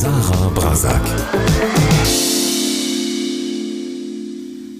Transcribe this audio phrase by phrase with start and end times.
[0.00, 1.02] Sarah Brasak.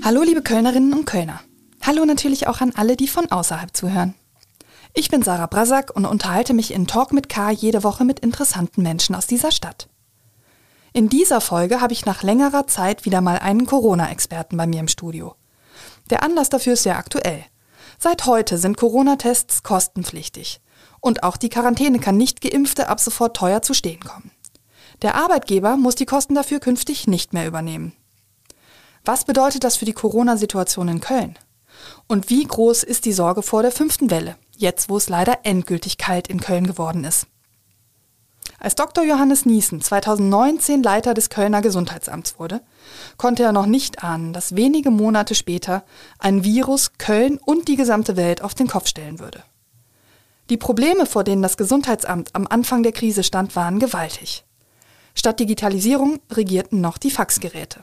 [0.02, 1.40] Hallo liebe Kölnerinnen und Kölner.
[1.82, 4.14] Hallo natürlich auch an alle, die von außerhalb zuhören.
[4.94, 8.82] Ich bin Sarah Brasak und unterhalte mich in Talk mit K jede Woche mit interessanten
[8.82, 9.90] Menschen aus dieser Stadt.
[10.94, 14.88] In dieser Folge habe ich nach längerer Zeit wieder mal einen Corona-Experten bei mir im
[14.88, 15.34] Studio.
[16.08, 17.44] Der Anlass dafür ist sehr aktuell.
[17.98, 20.62] Seit heute sind Corona-Tests kostenpflichtig.
[21.00, 24.30] Und auch die Quarantäne kann nicht geimpfte ab sofort teuer zu stehen kommen.
[25.02, 27.92] Der Arbeitgeber muss die Kosten dafür künftig nicht mehr übernehmen.
[29.04, 31.38] Was bedeutet das für die Corona-Situation in Köln?
[32.06, 35.96] Und wie groß ist die Sorge vor der fünften Welle, jetzt wo es leider endgültig
[35.96, 37.26] kalt in Köln geworden ist?
[38.58, 39.04] Als Dr.
[39.04, 42.60] Johannes Niesen 2019 Leiter des Kölner Gesundheitsamts wurde,
[43.16, 45.82] konnte er noch nicht ahnen, dass wenige Monate später
[46.18, 49.42] ein Virus Köln und die gesamte Welt auf den Kopf stellen würde.
[50.50, 54.44] Die Probleme, vor denen das Gesundheitsamt am Anfang der Krise stand, waren gewaltig.
[55.14, 57.80] Statt Digitalisierung regierten noch die Faxgeräte.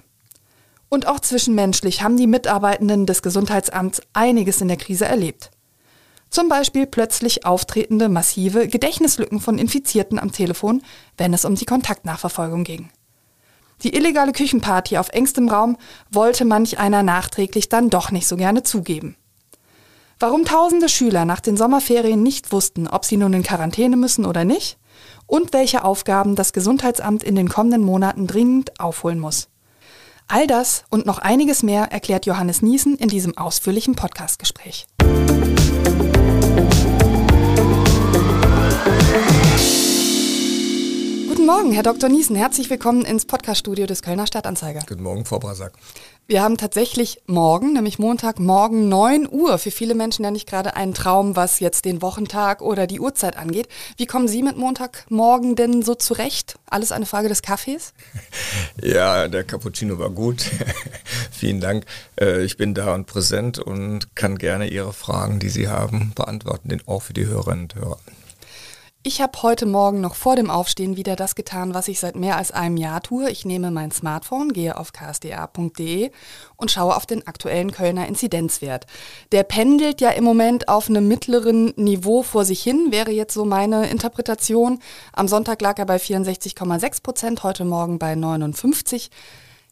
[0.90, 5.52] Und auch zwischenmenschlich haben die Mitarbeitenden des Gesundheitsamts einiges in der Krise erlebt.
[6.30, 10.82] Zum Beispiel plötzlich auftretende massive Gedächtnislücken von Infizierten am Telefon,
[11.18, 12.90] wenn es um die Kontaktnachverfolgung ging.
[13.84, 15.78] Die illegale Küchenparty auf engstem Raum
[16.12, 19.16] wollte manch einer nachträglich dann doch nicht so gerne zugeben.
[20.20, 24.46] Warum tausende Schüler nach den Sommerferien nicht wussten, ob sie nun in Quarantäne müssen oder
[24.46, 24.78] nicht
[25.28, 29.50] und welche Aufgaben das Gesundheitsamt in den kommenden Monaten dringend aufholen muss.
[30.28, 34.88] All das und noch einiges mehr erklärt Johannes Niesen in diesem ausführlichen Podcastgespräch.
[41.38, 42.10] Guten Morgen, Herr Dr.
[42.10, 42.36] Niesen.
[42.36, 44.80] Herzlich willkommen ins Podcaststudio des Kölner Stadtanzeiger.
[44.88, 45.72] Guten Morgen, Frau Brasak.
[46.26, 49.60] Wir haben tatsächlich morgen, nämlich Montag, morgen 9 Uhr.
[49.60, 53.38] Für viele Menschen ja nicht gerade ein Traum, was jetzt den Wochentag oder die Uhrzeit
[53.38, 53.68] angeht.
[53.98, 56.58] Wie kommen Sie mit Montagmorgen denn so zurecht?
[56.66, 57.94] Alles eine Frage des Kaffees?
[58.82, 60.44] Ja, der Cappuccino war gut.
[61.32, 61.86] Vielen Dank.
[62.20, 66.70] Äh, ich bin da und präsent und kann gerne Ihre Fragen, die Sie haben, beantworten,
[66.70, 68.00] denn auch für die Hörerinnen und Hörer.
[69.08, 72.36] Ich habe heute Morgen noch vor dem Aufstehen wieder das getan, was ich seit mehr
[72.36, 73.30] als einem Jahr tue.
[73.30, 76.12] Ich nehme mein Smartphone, gehe auf ksda.de
[76.58, 78.86] und schaue auf den aktuellen Kölner Inzidenzwert.
[79.32, 83.46] Der pendelt ja im Moment auf einem mittleren Niveau vor sich hin, wäre jetzt so
[83.46, 84.80] meine Interpretation.
[85.14, 89.10] Am Sonntag lag er bei 64,6 Prozent, heute Morgen bei 59.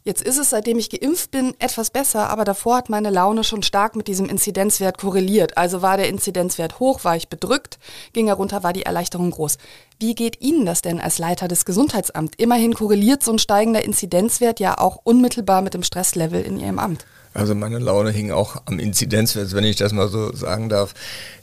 [0.07, 3.63] Jetzt ist es, seitdem ich geimpft bin, etwas besser, aber davor hat meine Laune schon
[3.63, 5.57] stark mit diesem Inzidenzwert korreliert.
[5.57, 7.79] Also war der Inzidenzwert hoch, war ich bedrückt,
[8.13, 9.57] ging er runter, war die Erleichterung groß.
[9.99, 12.33] Wie geht Ihnen das denn als Leiter des Gesundheitsamts?
[12.37, 17.03] Immerhin korreliert so ein steigender Inzidenzwert ja auch unmittelbar mit dem Stresslevel in Ihrem Amt.
[17.35, 20.93] Also meine Laune hing auch am Inzidenzwert, wenn ich das mal so sagen darf.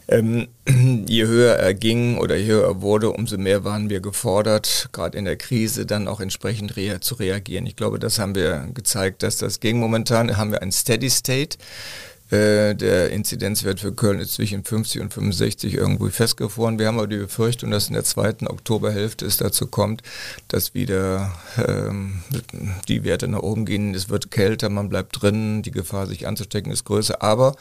[0.08, 0.48] Ähm,
[1.06, 5.18] je höher er ging oder je höher er wurde, umso mehr waren wir gefordert, gerade
[5.18, 7.66] in der Krise dann auch entsprechend rea zu reagieren.
[7.66, 9.78] Ich glaube, das haben wir gezeigt, dass das ging.
[9.78, 11.58] Momentan haben wir ein Steady State.
[12.32, 16.78] Äh, der Inzidenzwert für Köln ist zwischen 50 und 65 irgendwo festgefroren.
[16.78, 20.02] Wir haben aber die Befürchtung, dass in der zweiten Oktoberhälfte es dazu kommt,
[20.48, 22.22] dass wieder ähm,
[22.88, 23.94] die Werte nach oben gehen.
[23.94, 27.20] Es wird kälter, man bleibt drin, die Gefahr, sich anzustecken, ist größer.
[27.20, 27.54] Aber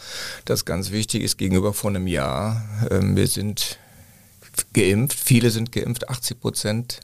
[0.46, 3.78] das ganz wichtig ist gegenüber vor einem Jahr, äh, wir sind
[4.72, 7.00] geimpft, viele sind geimpft, 80 Prozent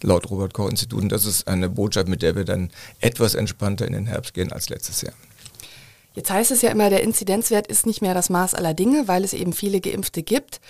[0.00, 1.02] laut Robert Koch Institut.
[1.02, 4.52] Und das ist eine Botschaft, mit der wir dann etwas entspannter in den Herbst gehen
[4.52, 5.14] als letztes Jahr.
[6.14, 9.24] Jetzt heißt es ja immer, der Inzidenzwert ist nicht mehr das Maß aller Dinge, weil
[9.24, 10.60] es eben viele Geimpfte gibt.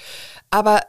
[0.50, 0.80] Aber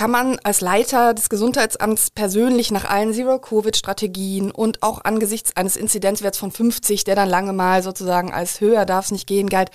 [0.00, 6.38] kann man als Leiter des Gesundheitsamts persönlich nach allen Zero-Covid-Strategien und auch angesichts eines Inzidenzwerts
[6.38, 9.70] von 50, der dann lange mal sozusagen als höher darf es nicht gehen galt,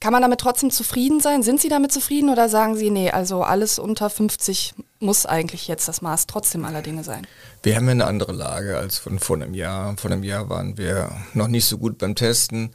[0.00, 1.42] kann man damit trotzdem zufrieden sein?
[1.42, 5.88] Sind Sie damit zufrieden oder sagen Sie, nee, also alles unter 50 muss eigentlich jetzt
[5.88, 7.26] das Maß trotzdem aller Dinge sein?
[7.62, 9.96] Wir haben ja eine andere Lage als von vor einem Jahr.
[9.98, 12.70] Vor einem Jahr waren wir noch nicht so gut beim Testen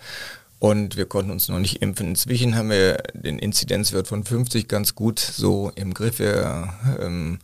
[0.64, 2.08] und wir konnten uns noch nicht impfen.
[2.08, 6.20] Inzwischen haben wir den Inzidenzwert von 50 ganz gut so im Griff.
[6.20, 7.40] Wir ähm,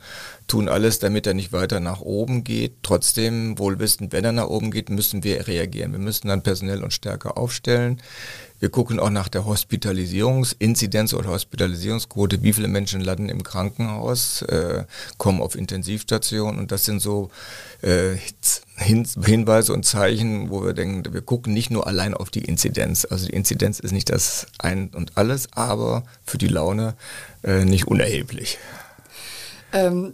[0.47, 2.77] tun alles, damit er nicht weiter nach oben geht.
[2.81, 5.91] Trotzdem, wohlwissend, wenn er nach oben geht, müssen wir reagieren.
[5.91, 8.01] Wir müssen dann personell und stärker aufstellen.
[8.59, 14.83] Wir gucken auch nach der Hospitalisierungsinzidenz oder Hospitalisierungsquote, wie viele Menschen landen im Krankenhaus, äh,
[15.17, 17.29] kommen auf Intensivstationen und das sind so
[17.81, 18.15] äh,
[18.75, 23.05] Hin Hinweise und Zeichen, wo wir denken, wir gucken nicht nur allein auf die Inzidenz.
[23.05, 26.95] Also die Inzidenz ist nicht das Ein und Alles, aber für die Laune
[27.43, 28.57] äh, nicht unerheblich.
[29.73, 30.13] Ähm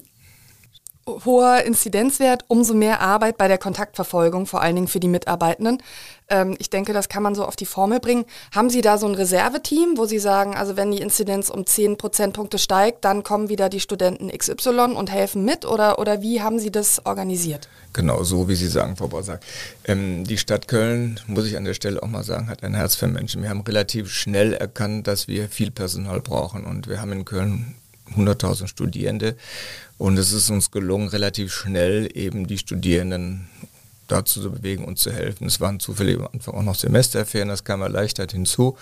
[1.07, 5.81] hoher Inzidenzwert, umso mehr Arbeit bei der Kontaktverfolgung, vor allen Dingen für die Mitarbeitenden.
[6.29, 8.25] Ähm, ich denke, das kann man so auf die Formel bringen.
[8.53, 11.97] Haben Sie da so ein Reserveteam, wo Sie sagen, also wenn die Inzidenz um 10
[11.97, 15.65] Prozentpunkte steigt, dann kommen wieder die Studenten XY und helfen mit?
[15.65, 17.69] Oder, oder wie haben Sie das organisiert?
[17.93, 19.41] Genau, so wie Sie sagen, Frau Borsack.
[19.85, 22.95] Ähm, die Stadt Köln, muss ich an der Stelle auch mal sagen, hat ein Herz
[22.95, 23.43] für Menschen.
[23.43, 26.65] Wir haben relativ schnell erkannt, dass wir viel Personal brauchen.
[26.65, 27.75] Und wir haben in Köln
[28.15, 29.35] 100.000 Studierende.
[29.97, 33.47] Und es ist uns gelungen, relativ schnell eben die Studierenden
[34.07, 35.47] dazu zu bewegen und zu helfen.
[35.47, 38.77] Es waren zufällig am Anfang auch noch Semesterferien, das kam erleichtert hinzu.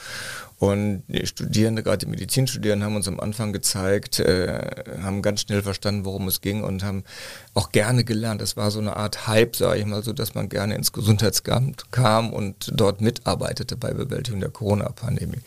[0.63, 5.61] Und die Studierende, gerade die Medizinstudierenden, haben uns am Anfang gezeigt, äh, haben ganz schnell
[5.61, 7.03] verstanden, worum es ging und haben
[7.53, 8.39] auch gerne gelernt.
[8.39, 11.91] Das war so eine Art Hype, sage ich mal, so dass man gerne ins Gesundheitsamt
[11.91, 15.41] kam und dort mitarbeitete bei Bewältigung der Corona-Pandemie.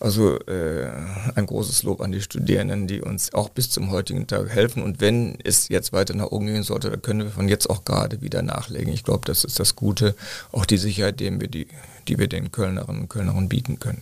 [0.00, 0.88] Also äh,
[1.34, 4.82] ein großes Lob an die Studierenden, die uns auch bis zum heutigen Tag helfen.
[4.82, 7.84] Und wenn es jetzt weiter nach oben gehen sollte, dann können wir von jetzt auch
[7.84, 8.90] gerade wieder nachlegen.
[8.94, 10.14] Ich glaube, das ist das Gute,
[10.50, 11.68] auch die Sicherheit, die wir, die,
[12.08, 14.00] die wir den Kölnerinnen und Kölnern bieten können.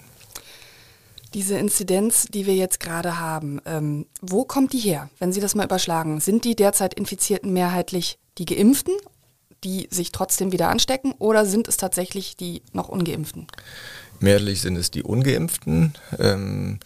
[1.34, 5.56] Diese Inzidenz, die wir jetzt gerade haben, ähm, wo kommt die her, wenn Sie das
[5.56, 6.20] mal überschlagen?
[6.20, 8.94] Sind die derzeit Infizierten mehrheitlich die Geimpften,
[9.64, 13.48] die sich trotzdem wieder anstecken, oder sind es tatsächlich die noch ungeimpften?
[14.20, 15.94] Mehrheitlich sind es die ungeimpften.
[16.20, 16.78] Ähm,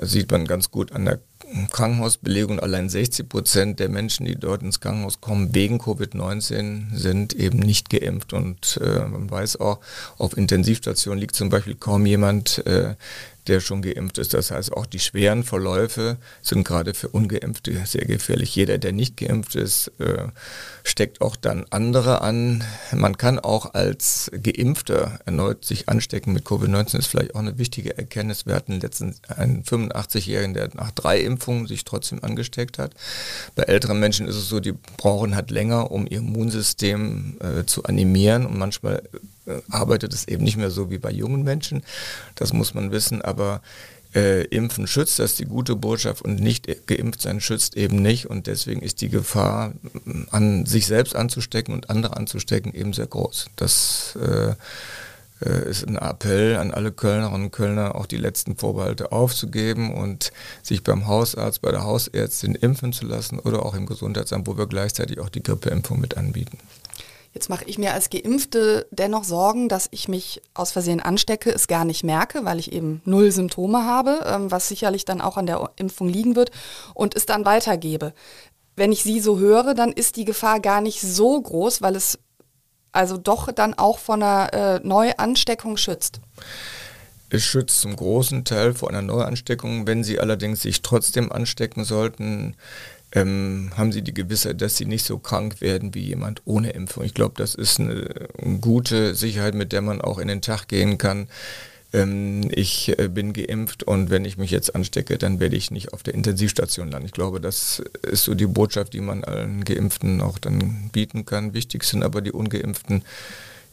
[0.00, 1.20] sieht man ganz gut an der
[1.70, 2.60] Krankenhausbelegung.
[2.60, 7.90] Allein 60 Prozent der Menschen, die dort ins Krankenhaus kommen wegen Covid-19, sind eben nicht
[7.90, 8.32] geimpft.
[8.32, 9.80] Und äh, man weiß auch,
[10.18, 12.94] auf Intensivstationen liegt zum Beispiel kaum jemand, äh,
[13.46, 14.34] der schon geimpft ist.
[14.34, 18.54] Das heißt, auch die schweren Verläufe sind gerade für Ungeimpfte sehr gefährlich.
[18.54, 20.28] Jeder, der nicht geimpft ist, äh,
[20.84, 22.64] steckt auch dann andere an.
[22.92, 27.96] Man kann auch als Geimpfter erneut sich anstecken mit Covid-19, ist vielleicht auch eine wichtige
[27.96, 28.46] Erkenntnis.
[28.46, 32.92] Wir hatten letztens einen 85-Jährigen, der nach drei Impfungen sich trotzdem angesteckt hat.
[33.54, 37.84] Bei älteren Menschen ist es so, die brauchen halt länger, um ihr Immunsystem äh, zu
[37.84, 39.02] animieren und manchmal
[39.70, 41.82] arbeitet es eben nicht mehr so wie bei jungen Menschen.
[42.34, 43.60] Das muss man wissen, aber
[44.14, 48.26] äh, Impfen schützt, das ist die gute Botschaft und nicht geimpft sein schützt eben nicht
[48.26, 49.72] und deswegen ist die Gefahr,
[50.30, 53.46] an sich selbst anzustecken und andere anzustecken, eben sehr groß.
[53.56, 54.54] Das äh,
[55.44, 60.32] äh, ist ein Appell an alle Kölnerinnen und Kölner, auch die letzten Vorbehalte aufzugeben und
[60.62, 64.66] sich beim Hausarzt, bei der Hausärztin impfen zu lassen oder auch im Gesundheitsamt, wo wir
[64.66, 66.58] gleichzeitig auch die Grippeimpfung mit anbieten.
[67.32, 71.68] Jetzt mache ich mir als Geimpfte dennoch Sorgen, dass ich mich aus Versehen anstecke, es
[71.68, 75.46] gar nicht merke, weil ich eben null Symptome habe, ähm, was sicherlich dann auch an
[75.46, 76.50] der Impfung liegen wird
[76.92, 78.14] und es dann weitergebe.
[78.74, 82.18] Wenn ich Sie so höre, dann ist die Gefahr gar nicht so groß, weil es
[82.92, 86.20] also doch dann auch von einer äh, Neuansteckung schützt.
[87.32, 89.86] Es schützt zum großen Teil vor einer Neuansteckung.
[89.86, 92.56] Wenn Sie allerdings sich trotzdem anstecken sollten,
[93.12, 97.04] ähm, haben sie die Gewissheit, dass sie nicht so krank werden wie jemand ohne Impfung.
[97.04, 98.28] Ich glaube, das ist eine,
[98.60, 101.28] gute Sicherheit, mit der man auch in den Tag gehen kann.
[101.92, 105.92] Ähm, ich äh, bin geimpft und wenn ich mich jetzt anstecke, dann werde ich nicht
[105.92, 107.06] auf der Intensivstation landen.
[107.06, 111.52] Ich glaube, das ist so die Botschaft, die man allen Geimpften auch dann bieten kann.
[111.52, 113.02] Wichtig sind aber die Ungeimpften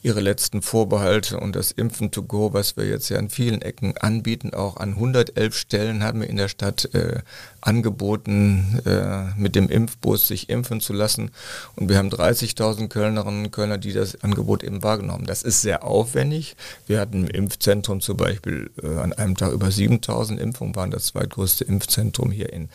[0.03, 3.97] ihre letzten Vorbehalte und das Impfen to go, was wir jetzt ja an vielen Ecken
[3.97, 7.19] anbieten, auch an 111 Stellen haben wir in der Stadt äh,
[7.61, 11.31] angeboten, äh, mit dem Impfbus sich impfen zu lassen.
[11.75, 15.25] Und wir haben 30.000 Kölnerinnen und Kölner, die das Angebot eben wahrgenommen.
[15.25, 16.55] Das ist sehr aufwendig.
[16.85, 21.07] Wir hatten im Impfzentrum zum Beispiel äh, an einem Tag über 7.000 Impfungen, waren das
[21.07, 22.69] zweitgrößte Impfzentrum hier in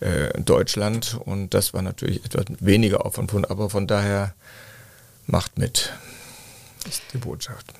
[0.00, 1.18] äh, Deutschland.
[1.24, 4.34] Und das war natürlich etwas weniger Aufwand, aber von daher
[5.26, 5.92] macht mit
[6.86, 7.74] ist die Botschaft.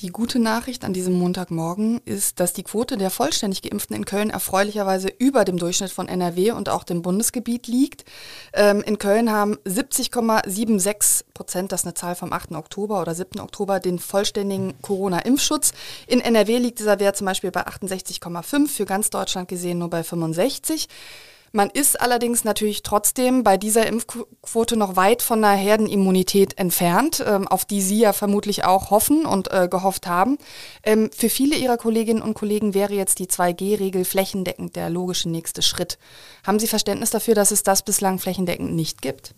[0.00, 4.30] Die gute Nachricht an diesem Montagmorgen ist, dass die Quote der vollständig Geimpften in Köln
[4.30, 8.04] erfreulicherweise über dem Durchschnitt von NRW und auch dem Bundesgebiet liegt.
[8.52, 12.52] Ähm, in Köln haben 70,76 Prozent, das ist eine Zahl vom 8.
[12.52, 13.38] Oktober oder 7.
[13.38, 15.72] Oktober, den vollständigen Corona-Impfschutz.
[16.08, 20.02] In NRW liegt dieser Wert zum Beispiel bei 68,5, für ganz Deutschland gesehen nur bei
[20.02, 20.88] 65.
[21.56, 27.46] Man ist allerdings natürlich trotzdem bei dieser Impfquote noch weit von einer Herdenimmunität entfernt, ähm,
[27.46, 30.36] auf die Sie ja vermutlich auch hoffen und äh, gehofft haben.
[30.82, 35.62] Ähm, für viele Ihrer Kolleginnen und Kollegen wäre jetzt die 2G-Regel flächendeckend der logische nächste
[35.62, 35.96] Schritt.
[36.44, 39.36] Haben Sie Verständnis dafür, dass es das bislang flächendeckend nicht gibt?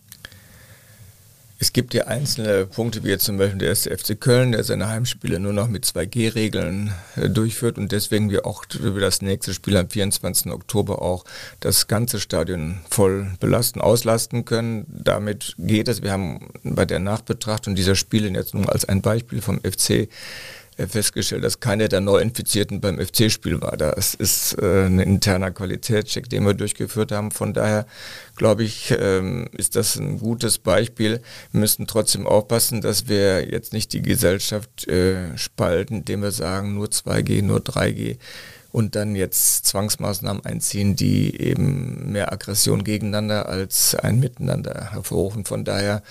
[1.59, 4.89] Es gibt ja einzelne Punkte, wie jetzt zum Beispiel der erste FC Köln, der seine
[4.89, 9.75] Heimspiele nur noch mit 2G-Regeln äh, durchführt und deswegen wir auch für das nächste Spiel
[9.75, 10.51] am 24.
[10.51, 11.25] Oktober auch
[11.59, 14.85] das ganze Stadion voll belasten, auslasten können.
[14.87, 16.03] Damit geht es.
[16.03, 20.09] Wir haben bei der Nachbetrachtung dieser Spiele jetzt nur als ein Beispiel vom FC
[20.77, 23.77] festgestellt, dass keiner der Neuinfizierten beim FC-Spiel war.
[23.77, 27.31] Das ist äh, ein interner Qualitätscheck, den wir durchgeführt haben.
[27.31, 27.87] Von daher
[28.35, 31.21] glaube ich, ähm, ist das ein gutes Beispiel.
[31.51, 36.75] Wir müssen trotzdem aufpassen, dass wir jetzt nicht die Gesellschaft äh, spalten, indem wir sagen,
[36.75, 38.17] nur 2G, nur 3G
[38.71, 45.45] und dann jetzt Zwangsmaßnahmen einziehen, die eben mehr Aggression gegeneinander als ein Miteinander hervorrufen.
[45.45, 46.03] Von daher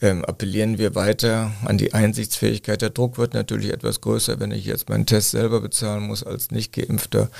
[0.00, 2.80] ähm, appellieren wir weiter an die Einsichtsfähigkeit.
[2.82, 6.50] Der Druck wird natürlich etwas größer, wenn ich jetzt meinen Test selber bezahlen muss als
[6.50, 7.30] Nicht-Geimpfter.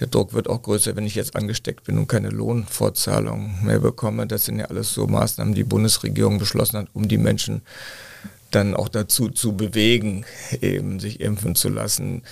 [0.00, 4.26] Der Druck wird auch größer, wenn ich jetzt angesteckt bin und keine Lohnfortzahlung mehr bekomme.
[4.26, 7.60] Das sind ja alles so Maßnahmen, die die Bundesregierung beschlossen hat, um die Menschen
[8.50, 10.24] dann auch dazu zu bewegen,
[10.62, 12.22] eben sich impfen zu lassen.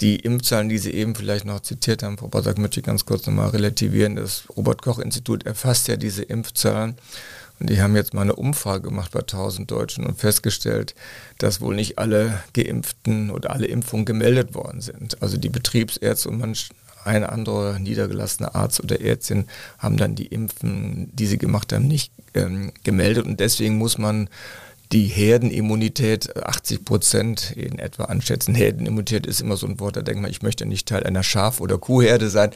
[0.00, 3.26] Die Impfzahlen, die Sie eben vielleicht noch zitiert haben, Frau Basak, möchte ich ganz kurz
[3.26, 4.16] nochmal relativieren.
[4.16, 6.94] Das Robert-Koch-Institut erfasst ja diese Impfzahlen.
[7.60, 10.94] Und die haben jetzt mal eine Umfrage gemacht bei 1000 Deutschen und festgestellt,
[11.38, 15.20] dass wohl nicht alle Geimpften oder alle Impfungen gemeldet worden sind.
[15.22, 16.68] Also die Betriebsärzte und manch
[17.04, 19.46] ein anderer niedergelassene Arzt oder Ärztin
[19.78, 23.24] haben dann die Impfen, die sie gemacht haben, nicht ähm, gemeldet.
[23.24, 24.28] Und deswegen muss man
[24.92, 28.54] die Herdenimmunität 80 Prozent in etwa anschätzen.
[28.54, 31.60] Herdenimmunität ist immer so ein Wort, da denkt man, ich möchte nicht Teil einer Schaf-
[31.60, 32.50] oder Kuhherde sein,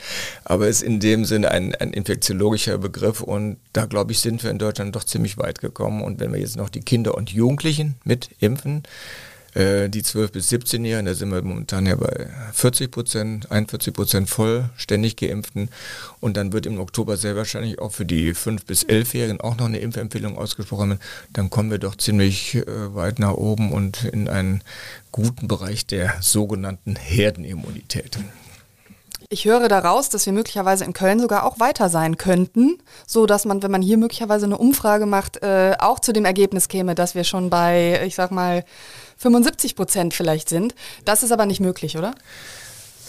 [0.45, 4.51] aber ist in dem Sinne ein, ein infektiologischer Begriff und da glaube ich, sind wir
[4.51, 7.97] in Deutschland doch ziemlich weit gekommen und wenn wir jetzt noch die Kinder und Jugendlichen
[8.05, 8.83] mit impfen,
[9.55, 14.29] äh, die 12- bis 17-Jährigen, da sind wir momentan ja bei 40 Prozent, 41 Prozent
[14.29, 15.69] vollständig Geimpften.
[16.21, 19.67] Und dann wird im Oktober sehr wahrscheinlich auch für die 5- bis 11-Jährigen auch noch
[19.67, 20.99] eine Impfempfehlung ausgesprochen.
[21.33, 24.63] Dann kommen wir doch ziemlich äh, weit nach oben und in einen
[25.11, 28.19] guten Bereich der sogenannten Herdenimmunität.
[29.33, 33.47] Ich höre daraus, dass wir möglicherweise in Köln sogar auch weiter sein könnten, so dass
[33.47, 37.15] man, wenn man hier möglicherweise eine Umfrage macht, äh, auch zu dem Ergebnis käme, dass
[37.15, 38.63] wir schon bei, ich sag mal,
[39.17, 40.75] 75 Prozent vielleicht sind.
[41.07, 42.15] Das ist aber nicht möglich, oder?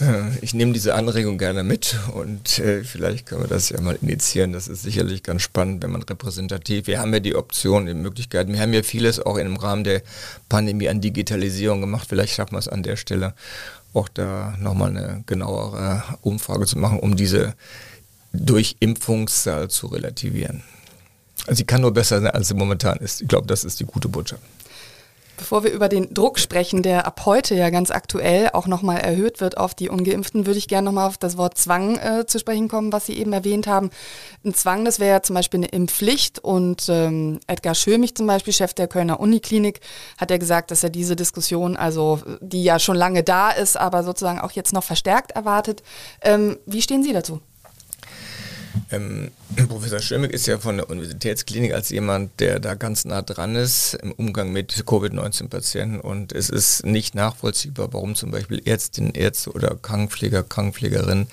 [0.00, 3.98] Äh, ich nehme diese Anregung gerne mit und äh, vielleicht können wir das ja mal
[4.00, 4.54] initiieren.
[4.54, 6.86] Das ist sicherlich ganz spannend, wenn man repräsentativ.
[6.86, 8.54] Wir haben ja die Optionen, die Möglichkeiten.
[8.54, 10.00] Wir haben ja vieles auch im Rahmen der
[10.48, 12.06] Pandemie an Digitalisierung gemacht.
[12.08, 13.34] Vielleicht schaffen wir es an der Stelle
[13.94, 17.54] auch da nochmal eine genauere Umfrage zu machen, um diese
[18.32, 20.62] Durchimpfungszahl zu relativieren.
[21.46, 23.22] Also sie kann nur besser sein, als sie momentan ist.
[23.22, 24.42] Ich glaube, das ist die gute Botschaft.
[25.36, 29.40] Bevor wir über den Druck sprechen, der ab heute ja ganz aktuell auch nochmal erhöht
[29.40, 32.68] wird auf die Ungeimpften, würde ich gerne nochmal auf das Wort Zwang äh, zu sprechen
[32.68, 33.90] kommen, was Sie eben erwähnt haben.
[34.44, 38.52] Ein Zwang, das wäre ja zum Beispiel eine Impfpflicht und ähm, Edgar Schömich zum Beispiel,
[38.52, 39.80] Chef der Kölner Uniklinik,
[40.18, 44.04] hat ja gesagt, dass er diese Diskussion, also die ja schon lange da ist, aber
[44.04, 45.82] sozusagen auch jetzt noch verstärkt erwartet.
[46.22, 47.40] Ähm, wie stehen Sie dazu?
[48.90, 49.30] Ähm,
[49.68, 53.94] Professor Schirmig ist ja von der Universitätsklinik als jemand, der da ganz nah dran ist
[53.94, 59.76] im Umgang mit Covid-19-Patienten und es ist nicht nachvollziehbar, warum zum Beispiel Ärztinnen, Ärzte oder
[59.80, 61.28] Krankenpfleger, Krankenpflegerinnen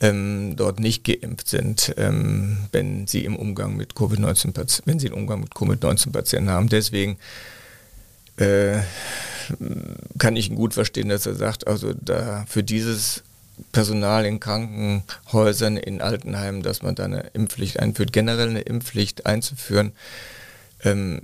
[0.00, 5.20] ähm, dort nicht geimpft sind, ähm, wenn sie im Umgang mit Covid-19 wenn sie einen
[5.20, 6.68] Umgang mit Covid-19-Patienten haben.
[6.68, 7.18] Deswegen
[8.36, 8.80] äh,
[10.18, 13.22] kann ich ihn gut verstehen, dass er sagt, also da für dieses
[13.72, 18.12] Personal in Krankenhäusern, in Altenheimen, dass man da eine Impfpflicht einführt.
[18.12, 19.92] Generell eine Impfpflicht einzuführen,
[20.84, 21.20] ähm,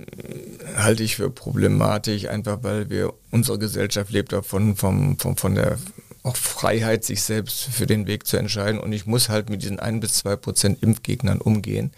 [0.75, 5.77] halte ich für problematisch, einfach weil wir, unsere Gesellschaft lebt davon, vom, vom, von der
[6.23, 8.79] auch Freiheit, sich selbst für den Weg zu entscheiden.
[8.79, 11.91] Und ich muss halt mit diesen ein bis zwei Prozent Impfgegnern umgehen.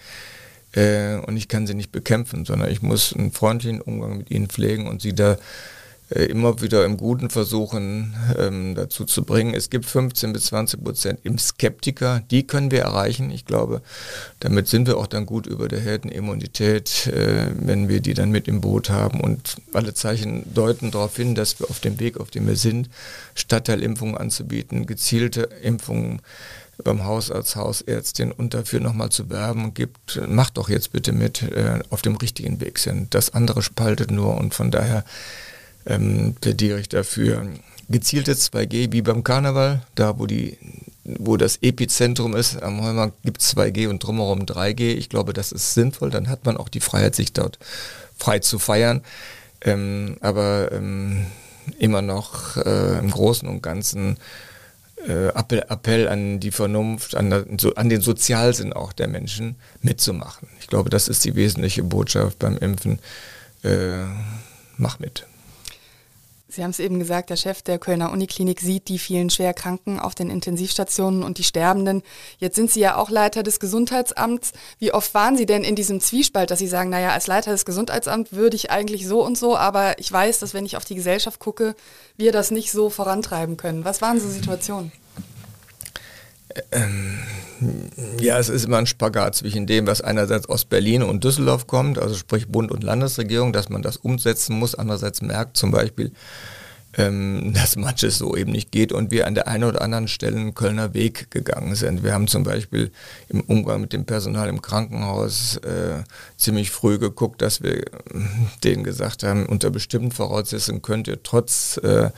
[0.74, 4.48] Äh, und ich kann sie nicht bekämpfen, sondern ich muss einen freundlichen Umgang mit ihnen
[4.48, 5.38] pflegen und sie da
[6.12, 9.54] immer wieder im Guten versuchen ähm, dazu zu bringen.
[9.54, 13.32] Es gibt 15 bis 20 Prozent im Skeptiker, die können wir erreichen.
[13.32, 13.82] Ich glaube,
[14.40, 18.48] damit sind wir auch dann gut über der Herdenimmunität, äh, wenn wir die dann mit
[18.48, 19.22] im Boot haben.
[19.22, 22.90] Und alle Zeichen deuten darauf hin, dass wir auf dem Weg, auf dem wir sind,
[23.36, 26.22] Stadtteilimpfungen anzubieten, gezielte Impfungen
[26.84, 31.80] beim Hausarzt, Hausärztin und dafür nochmal zu werben gibt, macht doch jetzt bitte mit, äh,
[31.90, 33.14] auf dem richtigen Weg sind.
[33.14, 35.06] Das andere spaltet nur und von daher
[35.86, 37.48] ähm, plädiere ich dafür.
[37.90, 40.58] Gezieltes 2G wie beim Karneval, da wo die
[41.04, 44.94] wo das Epizentrum ist, am Heumarkt gibt es 2G und drumherum 3G.
[44.96, 47.58] Ich glaube, das ist sinnvoll, dann hat man auch die Freiheit, sich dort
[48.18, 49.02] frei zu feiern.
[49.62, 51.26] Ähm, aber ähm,
[51.80, 54.18] immer noch äh, im Großen und Ganzen
[55.08, 57.32] äh, Appell, Appell, an die Vernunft, an,
[57.76, 60.48] an den Sozialsinn auch der Menschen mitzumachen.
[60.60, 63.00] Ich glaube, das ist die wesentliche Botschaft beim Impfen.
[63.64, 64.06] Äh,
[64.78, 65.26] mach mit.
[66.54, 70.16] Sie haben es eben gesagt, der Chef der Kölner Uniklinik sieht die vielen Schwerkranken auf
[70.16, 72.04] den Intensivstationen und die Sterbenden.
[72.40, 74.52] Jetzt sind Sie ja auch Leiter des Gesundheitsamts.
[74.78, 77.64] Wie oft waren Sie denn in diesem Zwiespalt, dass Sie sagen, naja, als Leiter des
[77.64, 80.96] Gesundheitsamts würde ich eigentlich so und so, aber ich weiß, dass wenn ich auf die
[80.96, 81.74] Gesellschaft gucke,
[82.18, 83.86] wir das nicht so vorantreiben können.
[83.86, 84.92] Was waren so Situationen?
[86.72, 87.20] Ähm,
[88.20, 92.00] ja, es ist immer ein Spagat zwischen dem, was einerseits aus Berlin und Düsseldorf kommt,
[92.00, 94.76] also sprich Bund und Landesregierung, dass man das umsetzen muss.
[94.76, 96.12] Andererseits merkt zum Beispiel,
[96.98, 100.38] ähm, dass manches so eben nicht geht und wir an der einen oder anderen Stelle
[100.38, 102.04] einen Kölner Weg gegangen sind.
[102.04, 102.92] Wir haben zum Beispiel
[103.30, 106.04] im Umgang mit dem Personal im Krankenhaus äh,
[106.38, 107.86] ziemlich früh geguckt, dass wir
[108.64, 112.10] denen gesagt haben, unter bestimmten Voraussetzungen könnt ihr trotz äh,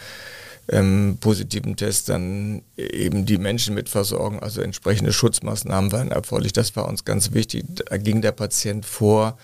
[0.70, 4.40] ähm, positiven Test dann eben die Menschen mit versorgen.
[4.40, 6.54] Also entsprechende Schutzmaßnahmen waren erforderlich.
[6.54, 7.66] Das war uns ganz wichtig.
[7.76, 9.38] Da ging der Patient vor.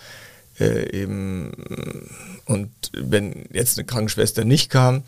[0.59, 1.51] Äh, eben,
[2.45, 5.03] und wenn jetzt eine Krankenschwester nicht kam,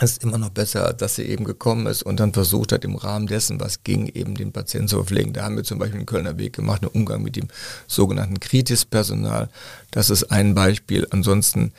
[0.00, 3.28] ist immer noch besser, dass sie eben gekommen ist und dann versucht hat, im Rahmen
[3.28, 5.32] dessen, was ging, eben den Patienten zu verpflegen.
[5.32, 7.46] Da haben wir zum Beispiel einen Kölner Weg gemacht, einen Umgang mit dem
[7.86, 9.48] sogenannten Kritispersonal.
[9.92, 11.06] Das ist ein Beispiel.
[11.10, 11.72] Ansonsten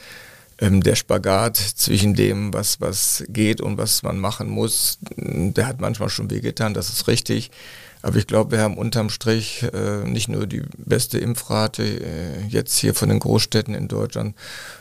[0.59, 5.81] ähm, der Spagat zwischen dem, was, was geht und was man machen muss, der hat
[5.81, 7.51] manchmal schon wehgetan, das ist richtig.
[8.05, 12.77] Aber ich glaube, wir haben unterm Strich äh, nicht nur die beste Impfrate äh, jetzt
[12.77, 14.35] hier von den Großstädten in Deutschland,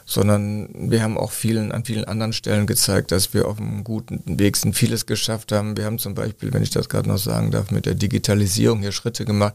[0.04, 4.20] sondern wir haben auch vielen, an vielen anderen Stellen gezeigt, dass wir auf einem guten
[4.26, 5.74] Weg sind, vieles geschafft haben.
[5.74, 8.92] Wir haben zum Beispiel, wenn ich das gerade noch sagen darf, mit der Digitalisierung hier
[8.92, 9.54] Schritte gemacht,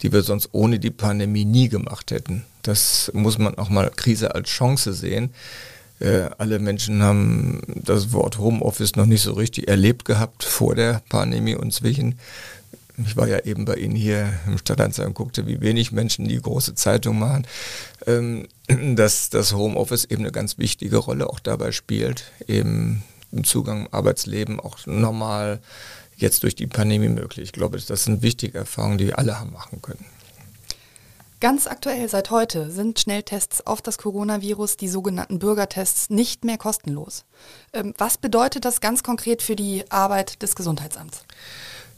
[0.00, 2.46] die wir sonst ohne die Pandemie nie gemacht hätten.
[2.62, 5.34] Das muss man auch mal Krise als Chance sehen.
[6.02, 11.02] Äh, alle Menschen haben das Wort Homeoffice noch nicht so richtig erlebt gehabt vor der
[11.10, 12.18] Pandemie und zwischen.
[12.98, 16.40] Ich war ja eben bei Ihnen hier im Stadtanzeiger und guckte, wie wenig Menschen die
[16.40, 17.46] große Zeitung machen,
[18.06, 18.48] ähm,
[18.96, 23.94] dass das Homeoffice eben eine ganz wichtige Rolle auch dabei spielt, eben im Zugang im
[23.94, 25.60] Arbeitsleben auch normal
[26.16, 27.44] jetzt durch die Pandemie möglich.
[27.44, 30.04] Ich glaube, das sind wichtige Erfahrungen, die wir alle haben machen können.
[31.40, 37.24] Ganz aktuell seit heute sind Schnelltests auf das Coronavirus, die sogenannten Bürgertests, nicht mehr kostenlos.
[37.72, 41.24] Ähm, was bedeutet das ganz konkret für die Arbeit des Gesundheitsamts?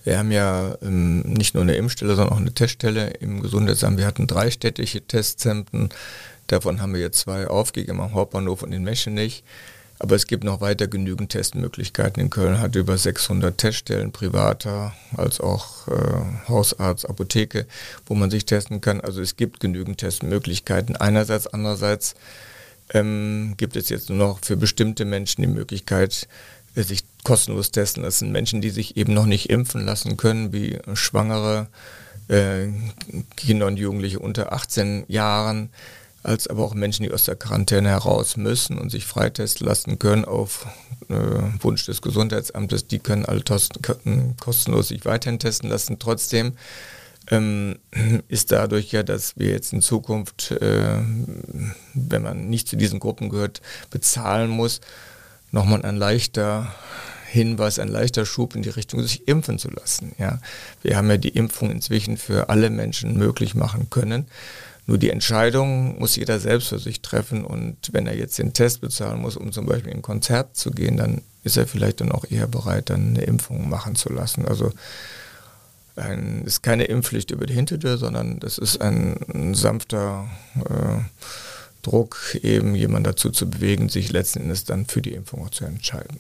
[0.05, 3.99] Wir haben ja ähm, nicht nur eine Impfstelle, sondern auch eine Teststelle im Gesundheitsamt.
[3.99, 5.89] Wir hatten drei städtische Testzentren.
[6.47, 9.43] Davon haben wir jetzt zwei aufgegeben am Hauptbahnhof und in Meschenich.
[9.99, 12.21] Aber es gibt noch weiter genügend Testmöglichkeiten.
[12.21, 17.67] In Köln hat über 600 Teststellen, privater als auch äh, Hausarzt, Apotheke,
[18.07, 19.01] wo man sich testen kann.
[19.01, 20.97] Also es gibt genügend Testmöglichkeiten.
[20.97, 22.17] Einerseits, andererseits
[22.93, 26.29] ähm, gibt es jetzt nur noch für bestimmte Menschen die Möglichkeit,
[26.83, 28.33] sich kostenlos testen lassen.
[28.33, 31.69] Menschen, die sich eben noch nicht impfen lassen können, wie Schwangere,
[32.29, 32.69] äh,
[33.37, 35.71] Kinder und Jugendliche unter 18 Jahren,
[36.23, 40.25] als aber auch Menschen, die aus der Quarantäne heraus müssen und sich freitesten lassen können
[40.25, 40.67] auf
[41.09, 41.15] äh,
[41.61, 43.43] Wunsch des Gesundheitsamtes, die können alle
[44.41, 45.99] kostenlos sich weiterhin testen lassen.
[45.99, 46.55] Trotzdem
[47.31, 47.79] ähm,
[48.29, 50.99] ist dadurch ja, dass wir jetzt in Zukunft, äh,
[51.95, 53.61] wenn man nicht zu diesen Gruppen gehört,
[53.91, 54.81] bezahlen muss,
[55.55, 56.75] nochmal ein leichter
[57.31, 60.13] Hinweis, ein leichter Schub in die Richtung, sich impfen zu lassen.
[60.19, 60.39] Ja.
[60.83, 64.27] Wir haben ja die Impfung inzwischen für alle Menschen möglich machen können.
[64.87, 68.83] Nur die Entscheidung muss jeder selbst für sich treffen und wenn er jetzt den Test
[68.83, 72.13] bezahlen muss, um zum Beispiel in ein Konzert zu gehen, dann ist er vielleicht dann
[72.13, 74.47] auch eher bereit, dann eine Impfung machen zu lassen.
[74.47, 74.73] Also
[75.97, 81.01] ein, ist keine Impfpflicht über die Hintertür, sondern das ist ein, ein sanfter äh,
[81.85, 86.19] Druck, eben jemanden dazu zu bewegen, sich letzten Endes dann für die Impfung zu entscheiden.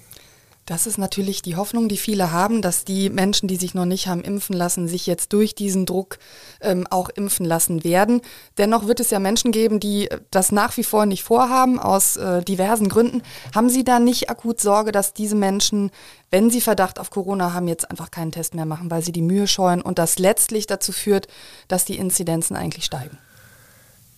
[0.66, 4.06] Das ist natürlich die Hoffnung, die viele haben, dass die Menschen, die sich noch nicht
[4.06, 6.16] haben impfen lassen, sich jetzt durch diesen Druck
[6.62, 8.22] ähm, auch impfen lassen werden.
[8.56, 12.42] Dennoch wird es ja Menschen geben, die das nach wie vor nicht vorhaben, aus äh,
[12.42, 13.20] diversen Gründen.
[13.54, 15.90] Haben Sie da nicht akut Sorge, dass diese Menschen,
[16.30, 19.22] wenn sie Verdacht auf Corona haben, jetzt einfach keinen Test mehr machen, weil sie die
[19.22, 21.28] Mühe scheuen und das letztlich dazu führt,
[21.68, 23.18] dass die Inzidenzen eigentlich steigen?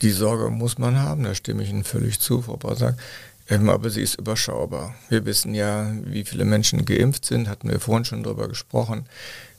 [0.03, 2.97] Die Sorge muss man haben, da stimme ich Ihnen völlig zu, Frau Basak.
[3.49, 4.95] Ähm, aber sie ist überschaubar.
[5.09, 9.07] Wir wissen ja, wie viele Menschen geimpft sind, hatten wir vorhin schon darüber gesprochen.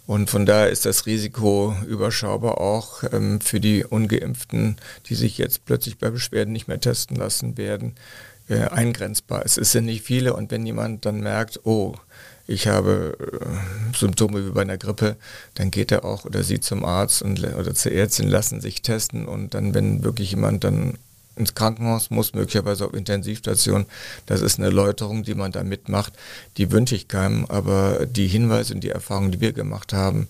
[0.06, 5.66] Und von daher ist das Risiko überschaubar auch ähm, für die Ungeimpften, die sich jetzt
[5.66, 7.96] plötzlich bei Beschwerden nicht mehr testen lassen werden,
[8.48, 9.44] äh, eingrenzbar.
[9.46, 11.96] Es sind nicht viele und wenn jemand dann merkt, oh,
[12.48, 15.18] ich habe äh, Symptome wie bei einer Grippe,
[15.56, 19.28] dann geht er auch oder sie zum Arzt und, oder zur Ärztin, lassen sich testen
[19.28, 20.98] und dann, wenn wirklich jemand dann
[21.36, 23.86] ins Krankenhaus muss, möglicherweise auf Intensivstation.
[24.26, 26.14] Das ist eine Erläuterung, die man da mitmacht.
[26.58, 30.28] Die wünsche ich keinem, aber die Hinweise und die Erfahrungen, die wir gemacht haben,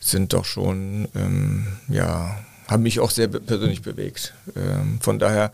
[0.00, 4.34] sind doch schon, ähm, ja, haben mich auch sehr persönlich bewegt.
[4.56, 5.52] Ähm, von daher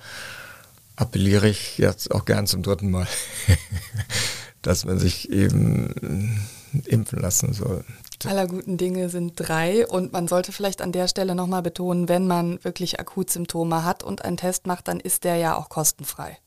[0.96, 3.06] appelliere ich jetzt auch gern zum dritten Mal,
[4.66, 6.40] dass man sich eben
[6.86, 7.84] impfen lassen soll.
[8.24, 12.26] Aller guten Dinge sind drei und man sollte vielleicht an der Stelle nochmal betonen, wenn
[12.26, 16.38] man wirklich Akutsymptome hat und einen Test macht, dann ist der ja auch kostenfrei.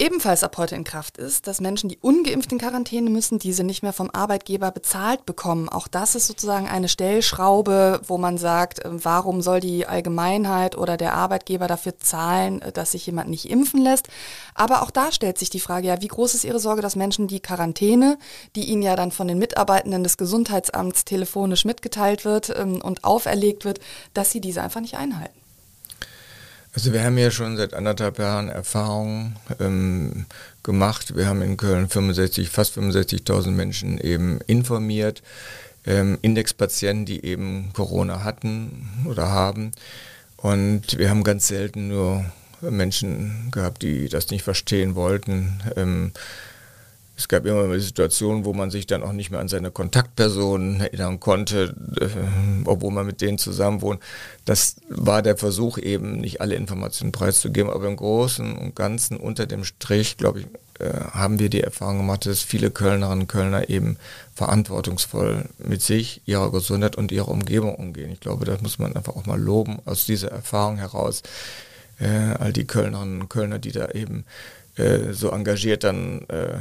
[0.00, 3.82] Ebenfalls ab heute in Kraft ist, dass Menschen, die ungeimpft in Quarantäne müssen, diese nicht
[3.82, 5.68] mehr vom Arbeitgeber bezahlt bekommen.
[5.68, 10.96] Auch das ist sozusagen eine Stellschraube, wo man sagt, ähm, warum soll die Allgemeinheit oder
[10.96, 14.08] der Arbeitgeber dafür zahlen, äh, dass sich jemand nicht impfen lässt.
[14.54, 17.28] Aber auch da stellt sich die Frage, ja, wie groß ist Ihre Sorge, dass Menschen
[17.28, 18.16] die Quarantäne,
[18.56, 23.66] die ihnen ja dann von den Mitarbeitenden des Gesundheitsamts telefonisch mitgeteilt wird ähm, und auferlegt
[23.66, 23.80] wird,
[24.14, 25.39] dass sie diese einfach nicht einhalten?
[26.72, 30.26] Also wir haben ja schon seit anderthalb Jahren Erfahrung ähm,
[30.62, 31.16] gemacht.
[31.16, 35.22] Wir haben in Köln 65, fast 65.000 Menschen eben informiert.
[35.84, 39.72] Ähm, Indexpatienten, die eben Corona hatten oder haben.
[40.36, 42.24] Und wir haben ganz selten nur
[42.60, 45.60] Menschen gehabt, die das nicht verstehen wollten.
[45.76, 46.12] Ähm,
[47.20, 50.80] es gab immer mal Situationen, wo man sich dann auch nicht mehr an seine Kontaktpersonen
[50.80, 52.06] erinnern konnte, äh,
[52.64, 54.00] obwohl man mit denen zusammen wohnt.
[54.46, 59.44] Das war der Versuch eben, nicht alle Informationen preiszugeben, aber im Großen und Ganzen unter
[59.44, 60.46] dem Strich, glaube ich,
[60.78, 63.98] äh, haben wir die Erfahrung gemacht, dass viele Kölnerinnen und Kölner eben
[64.34, 68.10] verantwortungsvoll mit sich, ihrer Gesundheit und ihrer Umgebung umgehen.
[68.10, 71.22] Ich glaube, das muss man einfach auch mal loben aus dieser Erfahrung heraus.
[71.98, 74.24] Äh, all die Kölnerinnen und Kölner, die da eben
[74.76, 76.60] äh, so engagiert dann äh,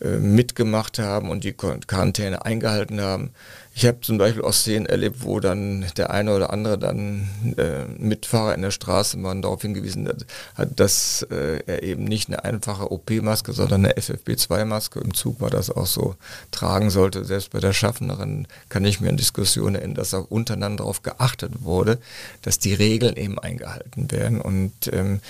[0.00, 3.30] mitgemacht haben und die Quarantäne eingehalten haben.
[3.78, 7.28] Ich habe zum Beispiel auch Szenen erlebt, wo dann der eine oder andere dann
[7.58, 10.08] äh, Mitfahrer in der Straßenbahn darauf hingewiesen
[10.54, 15.50] hat, dass äh, er eben nicht eine einfache OP-Maske, sondern eine FFP2-Maske, im Zug war
[15.50, 16.14] das auch so,
[16.52, 17.26] tragen sollte.
[17.26, 21.52] Selbst bei der Schaffnerin kann ich mir an Diskussionen erinnern, dass auch untereinander darauf geachtet
[21.60, 21.98] wurde,
[22.40, 24.40] dass die Regeln eben eingehalten werden.
[24.40, 25.20] Und ähm,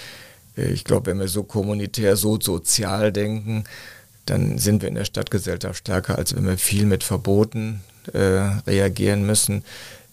[0.55, 3.65] ich glaube, wenn wir so kommunitär, so sozial denken,
[4.27, 8.19] dann sind wir in der Stadtgesellschaft stärker, als wenn wir viel mit Verboten äh,
[8.67, 9.65] reagieren müssen.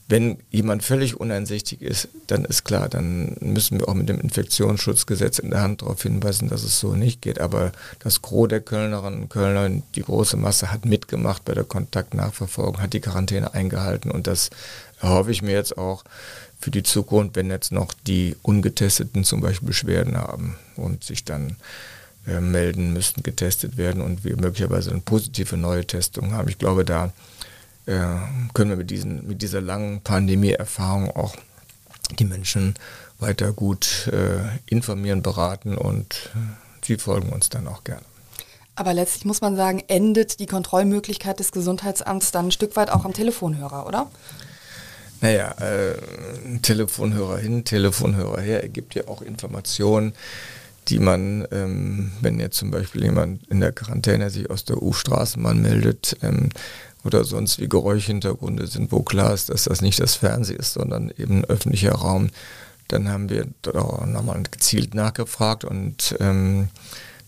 [0.10, 5.39] Wenn jemand völlig uneinsichtig ist, dann ist klar, dann müssen wir auch mit dem Infektionsschutzgesetz
[5.39, 7.39] in der Hand darauf hinweisen, dass es so nicht geht.
[7.39, 12.82] Aber das Gros der Kölnerinnen und Kölner, die große Masse hat mitgemacht bei der Kontaktnachverfolgung,
[12.82, 14.49] hat die Quarantäne eingehalten und das
[15.02, 16.04] erhoffe ich mir jetzt auch
[16.60, 21.58] für die Zukunft, wenn jetzt noch die Ungetesteten zum Beispiel Beschwerden haben und sich dann
[22.27, 26.49] äh, melden, müssten getestet werden und wir möglicherweise eine positive neue Testung haben.
[26.49, 27.12] Ich glaube, da
[27.86, 27.99] äh,
[28.53, 31.36] können wir mit, diesen, mit dieser langen Pandemie-Erfahrung auch
[32.19, 32.75] die Menschen
[33.19, 38.03] weiter gut äh, informieren, beraten und äh, sie folgen uns dann auch gerne.
[38.75, 43.05] Aber letztlich muss man sagen, endet die Kontrollmöglichkeit des Gesundheitsamts dann ein Stück weit auch
[43.05, 44.09] am Telefonhörer, oder?
[45.21, 45.95] Naja, äh,
[46.62, 50.13] Telefonhörer hin, Telefonhörer her, ergibt ja auch Informationen
[50.88, 55.62] die man, ähm, wenn jetzt zum Beispiel jemand in der Quarantäne sich aus der U-Straßenbahn
[55.62, 56.50] meldet ähm,
[57.04, 61.12] oder sonst wie Geräuschhintergründe sind, wo klar ist, dass das nicht das Fernsehen ist, sondern
[61.17, 62.30] eben öffentlicher Raum,
[62.88, 66.67] dann haben wir da nochmal gezielt nachgefragt und ähm,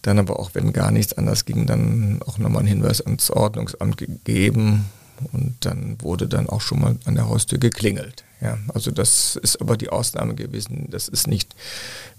[0.01, 3.97] dann aber auch, wenn gar nichts anders ging, dann auch nochmal einen Hinweis ans Ordnungsamt
[3.97, 4.85] gegeben
[5.31, 8.24] und dann wurde dann auch schon mal an der Haustür geklingelt.
[8.41, 10.87] Ja, also das ist aber die Ausnahme gewesen.
[10.89, 11.55] Das ist nicht,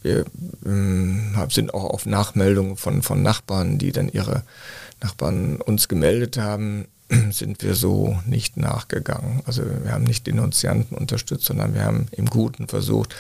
[0.03, 0.21] wir
[0.65, 4.43] äh, sind auch auf Nachmeldungen von, von Nachbarn, die dann ihre
[5.03, 6.87] Nachbarn uns gemeldet haben,
[7.31, 9.43] sind wir so nicht nachgegangen.
[9.47, 13.15] Also wir haben nicht Denunzianten unterstützt, sondern wir haben im Guten versucht,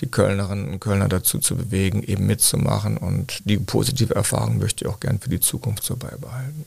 [0.00, 2.96] die Kölnerinnen und Kölner dazu zu bewegen, eben mitzumachen.
[2.96, 6.64] Und die positive Erfahrung möchte ich auch gern für die Zukunft so beibehalten.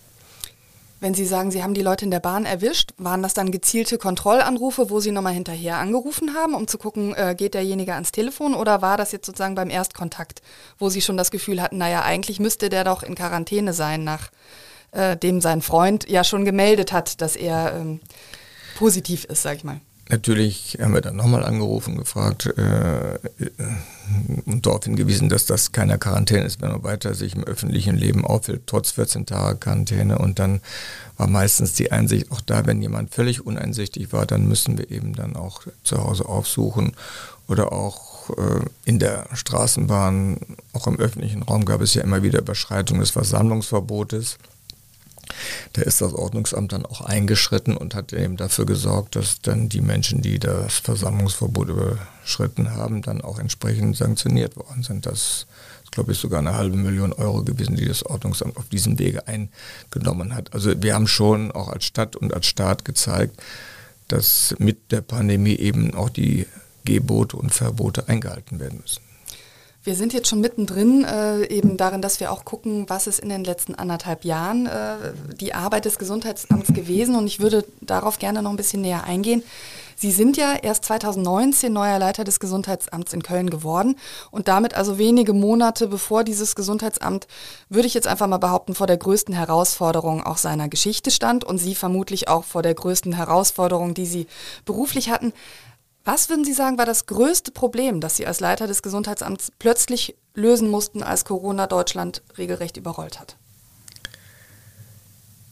[1.06, 4.00] Wenn Sie sagen, Sie haben die Leute in der Bahn erwischt, waren das dann gezielte
[4.00, 8.56] Kontrollanrufe, wo Sie nochmal hinterher angerufen haben, um zu gucken, äh, geht derjenige ans Telefon
[8.56, 10.42] oder war das jetzt sozusagen beim Erstkontakt,
[10.80, 15.38] wo Sie schon das Gefühl hatten, naja, eigentlich müsste der doch in Quarantäne sein, nachdem
[15.38, 18.00] äh, sein Freund ja schon gemeldet hat, dass er ähm,
[18.76, 19.82] positiv ist, sag ich mal.
[20.10, 23.18] Natürlich haben wir dann nochmal angerufen, gefragt äh,
[24.46, 28.24] und darauf hingewiesen, dass das keine Quarantäne ist, wenn man weiter sich im öffentlichen Leben
[28.24, 30.20] aufhält, trotz 14 Tage Quarantäne.
[30.20, 30.62] Und dann
[31.18, 35.14] war meistens die Einsicht auch da, wenn jemand völlig uneinsichtig war, dann müssen wir eben
[35.14, 36.92] dann auch zu Hause aufsuchen
[37.48, 40.38] oder auch äh, in der Straßenbahn,
[40.74, 44.38] auch im öffentlichen Raum gab es ja immer wieder Überschreitung des Versammlungsverbotes.
[45.74, 49.82] Da ist das Ordnungsamt dann auch eingeschritten und hat eben dafür gesorgt, dass dann die
[49.82, 55.06] Menschen, die das Versammlungsverbot überschritten haben, dann auch entsprechend sanktioniert worden sind.
[55.06, 55.46] Das
[55.84, 59.24] ist, glaube ich, sogar eine halbe Million Euro gewesen, die das Ordnungsamt auf diesem Wege
[59.28, 60.54] eingenommen hat.
[60.54, 63.42] Also wir haben schon auch als Stadt und als Staat gezeigt,
[64.08, 66.48] dass mit der Pandemie eben auch die
[66.86, 69.02] Gebote und Verbote eingehalten werden müssen.
[69.86, 73.30] Wir sind jetzt schon mittendrin, äh, eben darin, dass wir auch gucken, was ist in
[73.30, 77.16] den letzten anderthalb Jahren äh, die Arbeit des Gesundheitsamts gewesen.
[77.16, 79.44] Und ich würde darauf gerne noch ein bisschen näher eingehen.
[79.96, 83.96] Sie sind ja erst 2019 neuer Leiter des Gesundheitsamts in Köln geworden
[84.30, 87.28] und damit also wenige Monate bevor dieses Gesundheitsamt,
[87.70, 91.60] würde ich jetzt einfach mal behaupten, vor der größten Herausforderung auch seiner Geschichte stand und
[91.60, 94.28] Sie vermutlich auch vor der größten Herausforderung, die Sie
[94.66, 95.32] beruflich hatten.
[96.06, 100.16] Was würden Sie sagen, war das größte Problem, das Sie als Leiter des Gesundheitsamts plötzlich
[100.36, 103.38] lösen mussten, als Corona Deutschland regelrecht überrollt hat?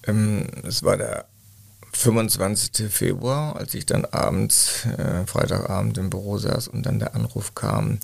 [0.05, 1.25] Ähm, es war der
[1.93, 2.91] 25.
[2.91, 7.99] Februar, als ich dann abends, äh, Freitagabend im Büro saß und dann der Anruf kam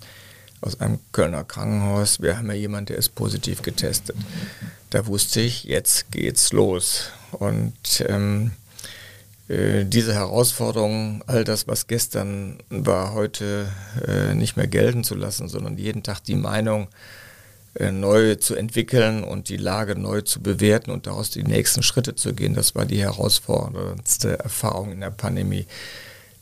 [0.62, 4.16] aus einem Kölner Krankenhaus, wir haben ja jemanden, der ist positiv getestet.
[4.90, 7.12] Da wusste ich, jetzt geht's los.
[7.32, 8.59] Und ähm, äh,
[9.50, 13.68] diese Herausforderung, all das, was gestern war, heute
[14.08, 16.88] äh, nicht mehr gelten zu lassen, sondern jeden Tag die Meinung
[17.74, 22.14] äh, neu zu entwickeln und die Lage neu zu bewerten und daraus die nächsten Schritte
[22.14, 25.66] zu gehen, das war die herausforderndste Erfahrung in der Pandemie.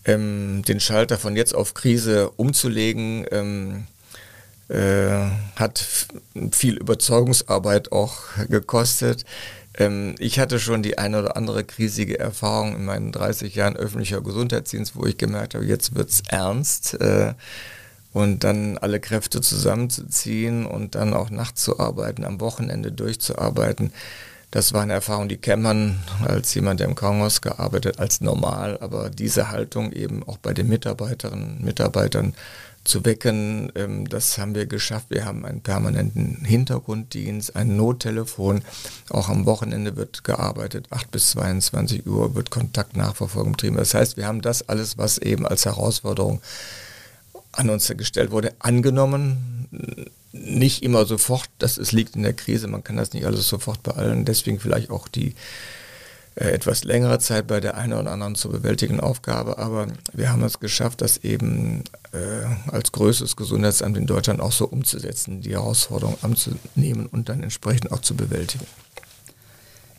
[0.04, 3.88] Ähm, den Schalter von jetzt auf Krise umzulegen, ähm,
[4.70, 5.86] äh, hat
[6.52, 8.18] viel Überzeugungsarbeit auch
[8.50, 9.24] gekostet.
[9.78, 14.22] Ähm, ich hatte schon die eine oder andere krisige Erfahrung in meinen 30 Jahren öffentlicher
[14.22, 17.00] Gesundheitsdienst, wo ich gemerkt habe, jetzt wird es ernst.
[17.00, 17.34] Äh,
[18.14, 23.94] und dann alle Kräfte zusammenzuziehen und dann auch nachts zu arbeiten, am Wochenende durchzuarbeiten.
[24.50, 28.80] Das war eine Erfahrung, die kennt man als jemand, der im Krankenhaus gearbeitet, als normal.
[28.82, 32.34] Aber diese Haltung eben auch bei den Mitarbeiterinnen und Mitarbeitern
[32.88, 33.72] zu wecken.
[33.76, 35.08] Ähm, das haben wir geschafft.
[35.10, 38.62] Wir haben einen permanenten Hintergrunddienst, ein Nottelefon.
[39.10, 40.88] Auch am Wochenende wird gearbeitet.
[40.90, 43.78] 8 bis 22 Uhr wird Kontaktnachverfolgung betrieben.
[43.78, 46.42] Das heißt, wir haben das alles, was eben als Herausforderung
[47.52, 49.68] an uns gestellt wurde, angenommen.
[50.32, 53.82] Nicht immer sofort, das ist, liegt in der Krise, man kann das nicht alles sofort
[53.84, 54.26] bei allen.
[54.26, 55.36] Deswegen vielleicht auch die
[56.40, 60.60] etwas längere Zeit bei der einen oder anderen zu bewältigen Aufgabe, aber wir haben es
[60.60, 67.08] geschafft, das eben äh, als größtes Gesundheitsamt in Deutschland auch so umzusetzen, die Herausforderung anzunehmen
[67.08, 68.66] und dann entsprechend auch zu bewältigen.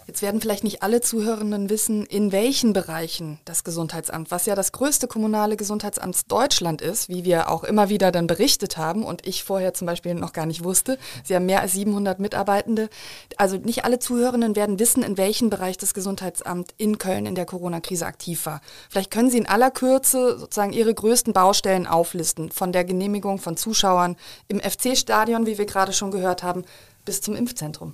[0.09, 4.73] Jetzt werden vielleicht nicht alle Zuhörenden wissen, in welchen Bereichen das Gesundheitsamt, was ja das
[4.73, 9.45] größte kommunale Gesundheitsamt Deutschland ist, wie wir auch immer wieder dann berichtet haben und ich
[9.45, 10.97] vorher zum Beispiel noch gar nicht wusste.
[11.25, 12.89] Sie haben mehr als 700 Mitarbeitende.
[13.37, 17.45] Also nicht alle Zuhörenden werden wissen, in welchem Bereich das Gesundheitsamt in Köln in der
[17.45, 18.63] Corona-Krise aktiv war.
[18.89, 23.59] Vielleicht können Sie in aller Kürze sozusagen Ihre größten Baustellen auflisten, von der Genehmigung von
[23.59, 24.17] Zuschauern
[24.49, 26.65] im FC-Stadion, wie wir gerade schon gehört haben,
[27.05, 27.93] bis zum Impfzentrum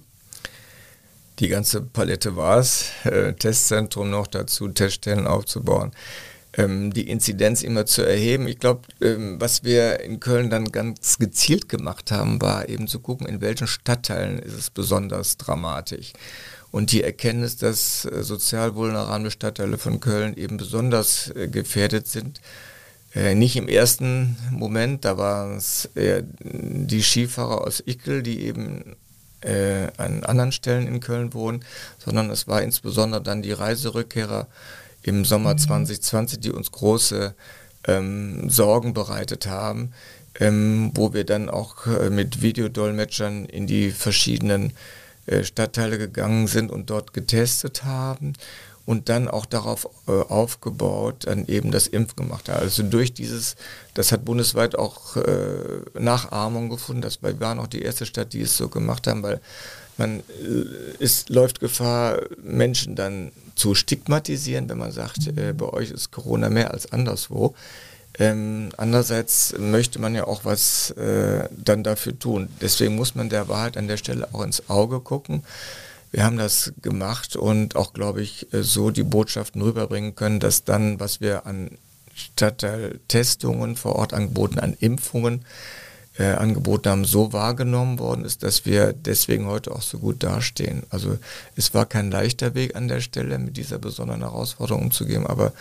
[1.38, 5.92] die ganze Palette war es, äh, Testzentrum noch dazu, Teststellen aufzubauen,
[6.56, 8.46] ähm, die Inzidenz immer zu erheben.
[8.46, 13.00] Ich glaube, ähm, was wir in Köln dann ganz gezielt gemacht haben, war eben zu
[13.00, 16.12] gucken, in welchen Stadtteilen ist es besonders dramatisch.
[16.70, 22.40] Und die Erkenntnis, dass äh, sozial vulnerable Stadtteile von Köln eben besonders äh, gefährdet sind,
[23.14, 28.96] äh, nicht im ersten Moment, da waren es die Skifahrer aus Ickel, die eben
[29.44, 31.64] äh, an anderen Stellen in Köln wohnen,
[31.98, 34.46] sondern es war insbesondere dann die Reiserückkehrer
[35.02, 35.58] im Sommer mhm.
[35.58, 37.34] 2020, die uns große
[37.86, 39.92] ähm, Sorgen bereitet haben,
[40.40, 44.72] ähm, wo wir dann auch äh, mit Videodolmetschern in die verschiedenen
[45.26, 48.32] äh, Stadtteile gegangen sind und dort getestet haben
[48.86, 52.60] und dann auch darauf äh, aufgebaut, dann eben das Impf gemacht hat.
[52.60, 53.56] Also durch dieses,
[53.94, 57.02] das hat bundesweit auch äh, Nachahmung gefunden.
[57.02, 59.40] Das wir waren auch die erste Stadt, die es so gemacht haben, weil
[59.96, 60.22] man
[60.98, 66.10] ist, äh, läuft Gefahr, Menschen dann zu stigmatisieren, wenn man sagt, äh, bei euch ist
[66.10, 67.54] Corona mehr als anderswo.
[68.16, 72.48] Ähm, andererseits möchte man ja auch was äh, dann dafür tun.
[72.60, 75.42] Deswegen muss man der Wahrheit an der Stelle auch ins Auge gucken
[76.14, 80.62] wir haben das gemacht und auch, glaube ich, äh, so die Botschaften rüberbringen können, dass
[80.62, 81.72] dann, was wir an
[82.14, 85.44] Stadtteiltestungen vor Ort angeboten, an Impfungen
[86.16, 90.84] äh, angeboten haben, so wahrgenommen worden ist, dass wir deswegen heute auch so gut dastehen.
[90.88, 91.18] Also
[91.56, 95.52] es war kein leichter Weg an der Stelle, mit dieser besonderen Herausforderung umzugehen, aber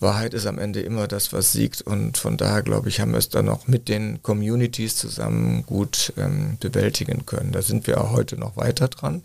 [0.00, 1.82] Wahrheit ist am Ende immer das, was siegt.
[1.82, 6.14] Und von daher, glaube ich, haben wir es dann auch mit den Communities zusammen gut
[6.16, 7.52] ähm, bewältigen können.
[7.52, 9.22] Da sind wir auch heute noch weiter dran.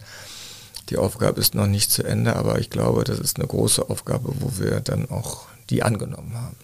[0.92, 4.34] Die Aufgabe ist noch nicht zu Ende, aber ich glaube, das ist eine große Aufgabe,
[4.40, 6.58] wo wir dann auch die angenommen haben.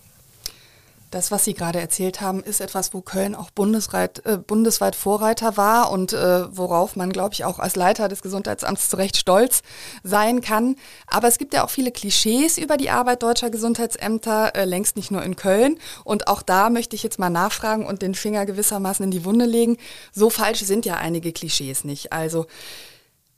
[1.12, 5.56] Das, was Sie gerade erzählt haben, ist etwas, wo Köln auch bundesweit, äh, bundesweit Vorreiter
[5.56, 9.62] war und äh, worauf man, glaube ich, auch als Leiter des Gesundheitsamts zu Recht stolz
[10.04, 10.76] sein kann.
[11.08, 15.10] Aber es gibt ja auch viele Klischees über die Arbeit deutscher Gesundheitsämter, äh, längst nicht
[15.10, 15.80] nur in Köln.
[16.04, 19.46] Und auch da möchte ich jetzt mal nachfragen und den Finger gewissermaßen in die Wunde
[19.46, 19.78] legen.
[20.12, 22.12] So falsch sind ja einige Klischees nicht.
[22.12, 22.48] Also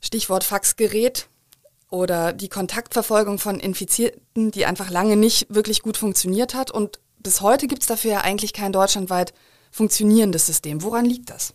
[0.00, 1.28] Stichwort Faxgerät,
[1.90, 7.40] oder die Kontaktverfolgung von Infizierten, die einfach lange nicht wirklich gut funktioniert hat und bis
[7.40, 9.34] heute gibt es dafür ja eigentlich kein deutschlandweit
[9.70, 10.82] funktionierendes System.
[10.82, 11.52] Woran liegt das?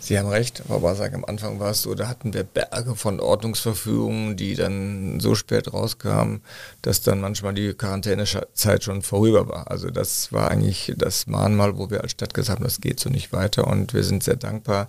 [0.00, 3.20] Sie haben recht, Frau Basak, am Anfang war es so, da hatten wir Berge von
[3.20, 6.40] Ordnungsverfügungen, die dann so spät rauskamen,
[6.80, 9.70] dass dann manchmal die Quarantänezeit schon vorüber war.
[9.70, 13.10] Also das war eigentlich das Mahnmal, wo wir als Stadt gesagt haben, das geht so
[13.10, 14.88] nicht weiter und wir sind sehr dankbar,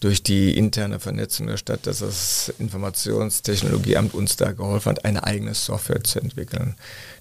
[0.00, 5.54] durch die interne Vernetzung der Stadt, dass das Informationstechnologieamt uns da geholfen hat, eine eigene
[5.54, 6.76] Software zu entwickeln.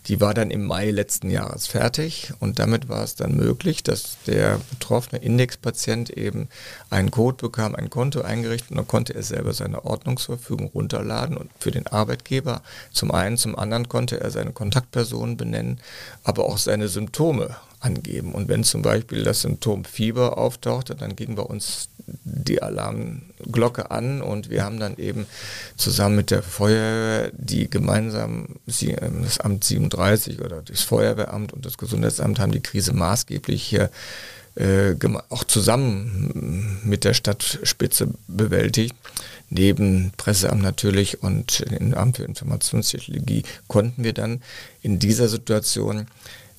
[0.07, 4.17] Die war dann im Mai letzten Jahres fertig und damit war es dann möglich, dass
[4.27, 6.49] der betroffene Indexpatient eben
[6.89, 11.49] einen Code bekam, ein Konto eingerichtet und dann konnte er selber seine Ordnungsverfügung runterladen und
[11.59, 12.61] für den Arbeitgeber
[12.91, 15.79] zum einen, zum anderen konnte er seine Kontaktpersonen benennen,
[16.23, 18.33] aber auch seine Symptome angeben.
[18.33, 21.89] Und wenn zum Beispiel das Symptom Fieber auftauchte, dann ging bei uns
[22.23, 25.25] die Alarmglocke an und wir haben dann eben
[25.75, 31.77] zusammen mit der Feuerwehr, die gemeinsam, ähm, das Amt 37 oder das Feuerwehramt und das
[31.77, 33.89] Gesundheitsamt haben die Krise maßgeblich hier
[34.55, 34.95] äh,
[35.29, 38.95] auch zusammen mit der Stadtspitze bewältigt.
[39.49, 44.41] Neben Presseamt natürlich und dem Amt für Informationstechnologie konnten wir dann
[44.81, 46.07] in dieser Situation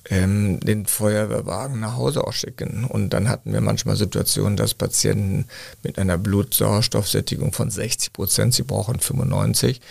[0.09, 2.85] ähm, den Feuerwehrwagen nach Hause ausschicken.
[2.85, 5.45] Und dann hatten wir manchmal Situationen, dass Patienten
[5.83, 9.81] mit einer Blutsauerstoffsättigung von 60 Prozent, sie brauchen 95,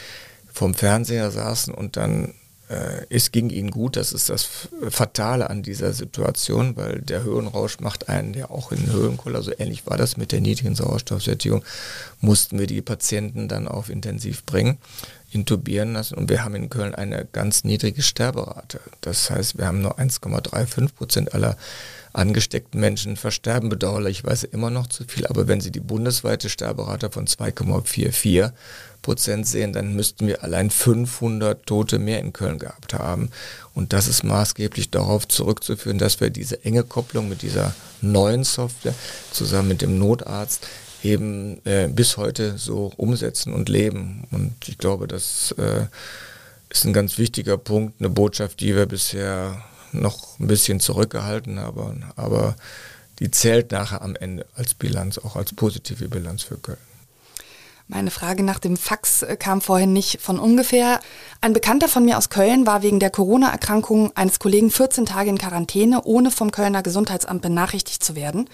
[0.52, 2.34] vom Fernseher saßen und dann
[2.68, 4.48] äh, es ging ihnen gut, das ist das
[4.90, 9.52] Fatale an dieser Situation, weil der Höhenrausch macht einen ja auch in den Höhenkoller, so
[9.56, 11.64] ähnlich war das mit der niedrigen Sauerstoffsättigung,
[12.20, 14.78] mussten wir die Patienten dann auf intensiv bringen
[15.30, 18.80] intubieren lassen und wir haben in Köln eine ganz niedrige Sterberate.
[19.02, 21.56] Das heißt, wir haben nur 1,35 Prozent aller
[22.12, 25.26] angesteckten Menschen versterben bedauerlicherweise immer noch zu viel.
[25.26, 28.52] Aber wenn Sie die bundesweite Sterberate von 2,44
[29.02, 33.30] Prozent sehen, dann müssten wir allein 500 Tote mehr in Köln gehabt haben.
[33.74, 38.94] Und das ist maßgeblich darauf zurückzuführen, dass wir diese enge Kopplung mit dieser neuen Software
[39.32, 40.66] zusammen mit dem Notarzt
[41.02, 44.26] eben äh, bis heute so umsetzen und leben.
[44.30, 45.86] Und ich glaube, das äh,
[46.70, 52.04] ist ein ganz wichtiger Punkt, eine Botschaft, die wir bisher noch ein bisschen zurückgehalten haben,
[52.16, 52.56] aber
[53.20, 56.78] die zählt nachher am Ende als Bilanz, auch als positive Bilanz für Köln.
[57.90, 61.00] Meine Frage nach dem Fax äh, kam vorhin nicht von ungefähr.
[61.40, 65.38] Ein Bekannter von mir aus Köln war wegen der Corona-Erkrankung eines Kollegen 14 Tage in
[65.38, 68.50] Quarantäne, ohne vom Kölner Gesundheitsamt benachrichtigt zu werden.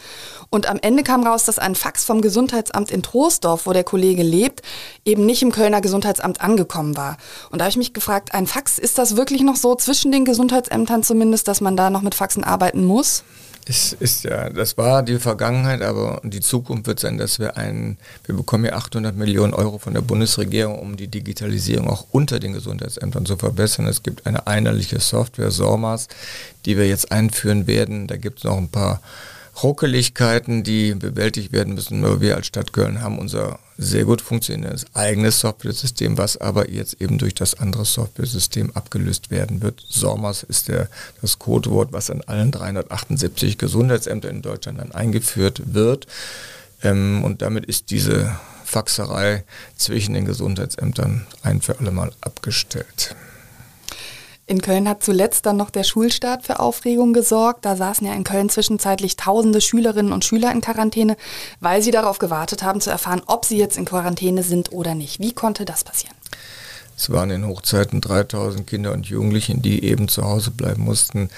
[0.51, 4.23] Und am Ende kam raus, dass ein Fax vom Gesundheitsamt in Troisdorf, wo der Kollege
[4.23, 4.63] lebt,
[5.05, 7.17] eben nicht im Kölner Gesundheitsamt angekommen war.
[7.51, 10.25] Und da habe ich mich gefragt, ein Fax, ist das wirklich noch so zwischen den
[10.25, 13.25] Gesundheitsämtern zumindest, dass man da noch mit Faxen arbeiten muss?
[13.67, 17.97] Es ist ja, das war die Vergangenheit, aber die Zukunft wird sein, dass wir einen,
[18.27, 22.53] wir bekommen ja 800 Millionen Euro von der Bundesregierung, um die Digitalisierung auch unter den
[22.53, 23.87] Gesundheitsämtern zu verbessern.
[23.87, 26.09] Es gibt eine einheitliche Software, SORMAS,
[26.67, 28.07] die wir jetzt einführen werden.
[28.07, 29.01] Da gibt es noch ein paar
[29.63, 32.01] Ruckeligkeiten, die bewältigt werden müssen.
[32.01, 37.01] Nur wir als Stadt Köln haben unser sehr gut funktionierendes eigenes Software-System, was aber jetzt
[37.01, 39.85] eben durch das andere Software-System abgelöst werden wird.
[39.89, 40.89] SORMAS ist der,
[41.21, 46.07] das Codewort, was an allen 378 Gesundheitsämtern in Deutschland dann eingeführt wird.
[46.83, 49.45] Ähm, und damit ist diese Faxerei
[49.77, 53.17] zwischen den Gesundheitsämtern ein für alle Mal abgestellt.
[54.47, 57.65] In Köln hat zuletzt dann noch der Schulstart für Aufregung gesorgt.
[57.65, 61.17] Da saßen ja in Köln zwischenzeitlich tausende Schülerinnen und Schüler in Quarantäne,
[61.61, 65.19] weil sie darauf gewartet haben zu erfahren, ob sie jetzt in Quarantäne sind oder nicht.
[65.19, 66.15] Wie konnte das passieren?
[66.97, 71.31] Es waren in Hochzeiten 3000 Kinder und Jugendliche, die eben zu Hause bleiben mussten.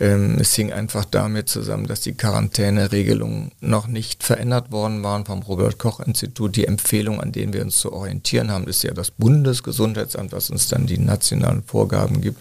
[0.00, 5.42] Ähm, es hing einfach damit zusammen, dass die Quarantäneregelungen noch nicht verändert worden waren vom
[5.42, 6.54] Robert-Koch-Institut.
[6.54, 10.68] Die Empfehlung, an denen wir uns zu orientieren haben, ist ja das Bundesgesundheitsamt, was uns
[10.68, 12.40] dann die nationalen Vorgaben gibt.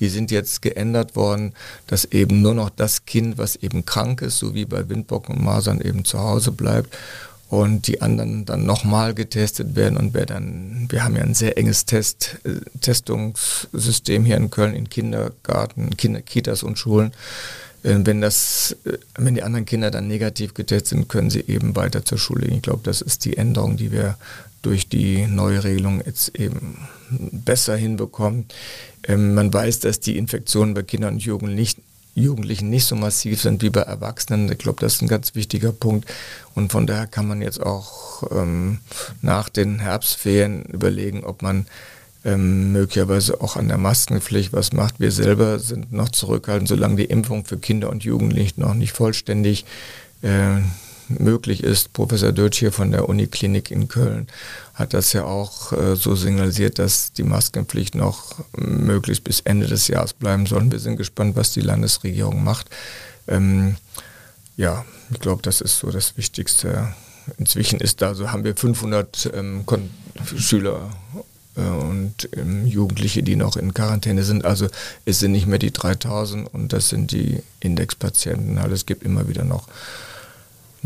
[0.00, 1.52] Die sind jetzt geändert worden,
[1.86, 5.42] dass eben nur noch das Kind, was eben krank ist, so wie bei Windbock und
[5.42, 6.96] Masern eben zu Hause bleibt
[7.48, 11.56] und die anderen dann nochmal getestet werden und wer dann, wir haben ja ein sehr
[11.56, 17.12] enges Test, äh, Testungssystem hier in Köln in Kindergarten, Kinder, Kitas und Schulen.
[17.84, 21.76] Äh, wenn das, äh, wenn die anderen Kinder dann negativ getestet sind, können sie eben
[21.76, 22.56] weiter zur Schule gehen.
[22.56, 24.16] Ich glaube, das ist die Änderung, die wir
[24.62, 26.78] durch die neue Regelung jetzt eben
[27.10, 28.46] besser hinbekommen.
[29.04, 31.78] Ähm, man weiß, dass die Infektionen bei Kindern und Jugendlichen nicht,
[32.16, 34.50] Jugendlichen nicht so massiv sind wie bei Erwachsenen.
[34.50, 36.08] Ich glaube, das ist ein ganz wichtiger Punkt.
[36.54, 38.78] Und von daher kann man jetzt auch ähm,
[39.20, 41.66] nach den Herbstferien überlegen, ob man
[42.24, 44.98] ähm, möglicherweise auch an der Maskenpflicht was macht.
[44.98, 49.66] Wir selber sind noch zurückhaltend, solange die Impfung für Kinder und Jugendliche noch nicht vollständig
[50.22, 50.56] äh,
[51.08, 51.92] möglich ist.
[51.92, 54.26] Professor Dötsch hier von der Uniklinik in Köln
[54.76, 59.88] hat das ja auch äh, so signalisiert, dass die Maskenpflicht noch möglichst bis Ende des
[59.88, 60.70] Jahres bleiben soll.
[60.70, 62.68] Wir sind gespannt, was die Landesregierung macht.
[63.26, 63.76] Ähm,
[64.56, 66.94] ja, ich glaube, das ist so das Wichtigste.
[67.38, 69.64] Inzwischen ist da, so haben wir 500 ähm,
[70.36, 70.90] Schüler
[71.56, 74.44] äh, und ähm, Jugendliche, die noch in Quarantäne sind.
[74.44, 74.68] Also
[75.06, 78.58] es sind nicht mehr die 3000 und das sind die Indexpatienten.
[78.58, 79.68] Also es gibt immer wieder noch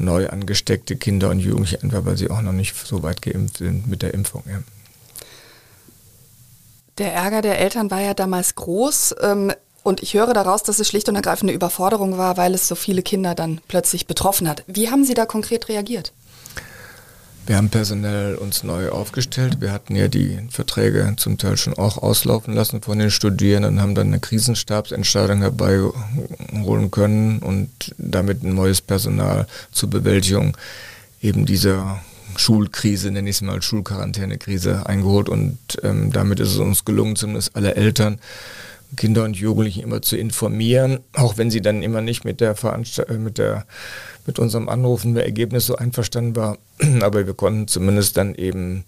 [0.01, 3.87] neu angesteckte Kinder und Jugendliche, einfach weil sie auch noch nicht so weit geimpft sind
[3.87, 4.43] mit der Impfung.
[4.47, 4.63] Ja.
[6.99, 9.15] Der Ärger der Eltern war ja damals groß.
[9.23, 12.69] Ähm, und ich höre daraus, dass es schlicht und ergreifend eine Überforderung war, weil es
[12.69, 14.63] so viele Kinder dann plötzlich betroffen hat.
[14.67, 16.13] Wie haben Sie da konkret reagiert?
[17.47, 19.61] Wir haben personell uns neu aufgestellt.
[19.61, 23.95] Wir hatten ja die Verträge zum Teil schon auch auslaufen lassen von den Studierenden, haben
[23.95, 30.57] dann eine Krisenstabsentscheidung herbeiholen können und damit ein neues Personal zur Bewältigung
[31.21, 32.01] eben dieser
[32.37, 37.57] Schulkrise, nenne ich es mal Schulquarantänekrise eingeholt und ähm, damit ist es uns gelungen, zumindest
[37.57, 38.21] alle Eltern
[38.97, 43.17] Kinder und Jugendlichen immer zu informieren, auch wenn sie dann immer nicht mit der Veranstaltung,
[43.17, 43.67] äh, mit der
[44.27, 46.59] mit unserem Anrufen der Ergebnis so einverstanden war,
[47.03, 48.85] aber wir konnten zumindest dann eben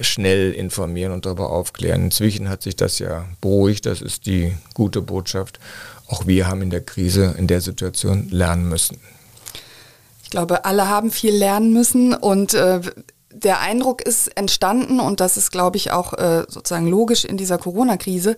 [0.00, 2.04] schnell informieren und darüber aufklären.
[2.04, 5.58] Inzwischen hat sich das ja beruhigt, das ist die gute Botschaft.
[6.08, 8.98] Auch wir haben in der Krise, in der Situation lernen müssen.
[10.22, 12.80] Ich glaube, alle haben viel lernen müssen und äh,
[13.30, 17.58] der Eindruck ist entstanden und das ist, glaube ich, auch äh, sozusagen logisch in dieser
[17.58, 18.36] Corona-Krise,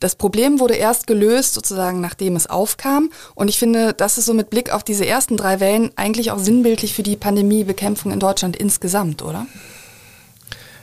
[0.00, 3.10] das Problem wurde erst gelöst, sozusagen nachdem es aufkam.
[3.34, 6.38] Und ich finde, das ist so mit Blick auf diese ersten drei Wellen eigentlich auch
[6.38, 9.46] sinnbildlich für die Pandemiebekämpfung in Deutschland insgesamt, oder?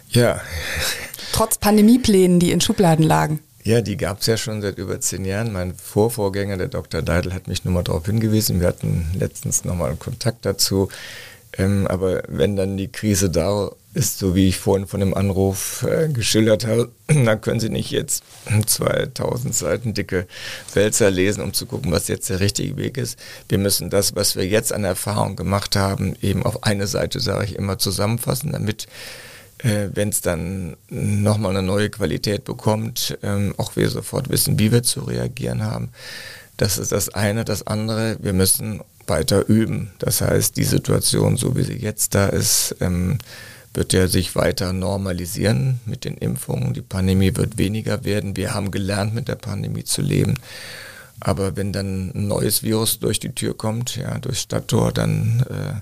[0.09, 0.41] Ja.
[1.32, 3.39] Trotz Pandemieplänen, die in Schubladen lagen.
[3.64, 5.53] Ja, die gab es ja schon seit über zehn Jahren.
[5.53, 7.01] Mein Vorvorgänger, der Dr.
[7.01, 8.59] Deidel, hat mich nur mal darauf hingewiesen.
[8.59, 10.89] Wir hatten letztens nochmal einen Kontakt dazu.
[11.57, 15.84] Ähm, aber wenn dann die Krise da ist, so wie ich vorhin von dem Anruf
[15.84, 18.24] äh, geschildert habe, dann können Sie nicht jetzt
[18.66, 20.28] 2000 Seiten dicke
[20.74, 23.20] Wälzer lesen, um zu gucken, was jetzt der richtige Weg ist.
[23.50, 27.46] Wir müssen das, was wir jetzt an Erfahrung gemacht haben, eben auf eine Seite, sage
[27.46, 28.88] ich immer, zusammenfassen, damit
[29.60, 34.72] äh, wenn es dann nochmal eine neue Qualität bekommt, ähm, auch wir sofort wissen, wie
[34.72, 35.89] wir zu reagieren haben.
[36.58, 37.46] Das ist das eine.
[37.46, 39.92] Das andere, wir müssen weiter üben.
[40.00, 43.18] Das heißt, die Situation, so wie sie jetzt da ist, ähm,
[43.74, 46.74] wird ja sich weiter normalisieren mit den Impfungen.
[46.74, 48.36] Die Pandemie wird weniger werden.
[48.36, 50.36] Wir haben gelernt, mit der Pandemie zu leben.
[51.19, 55.80] Aber wenn dann ein neues Virus durch die Tür kommt, ja, durchs Stadttor, dann äh,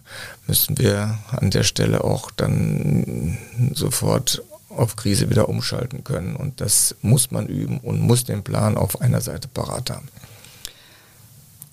[0.47, 3.37] müssen wir an der Stelle auch dann
[3.73, 6.35] sofort auf Krise wieder umschalten können.
[6.35, 10.09] Und das muss man üben und muss den Plan auf einer Seite parat haben.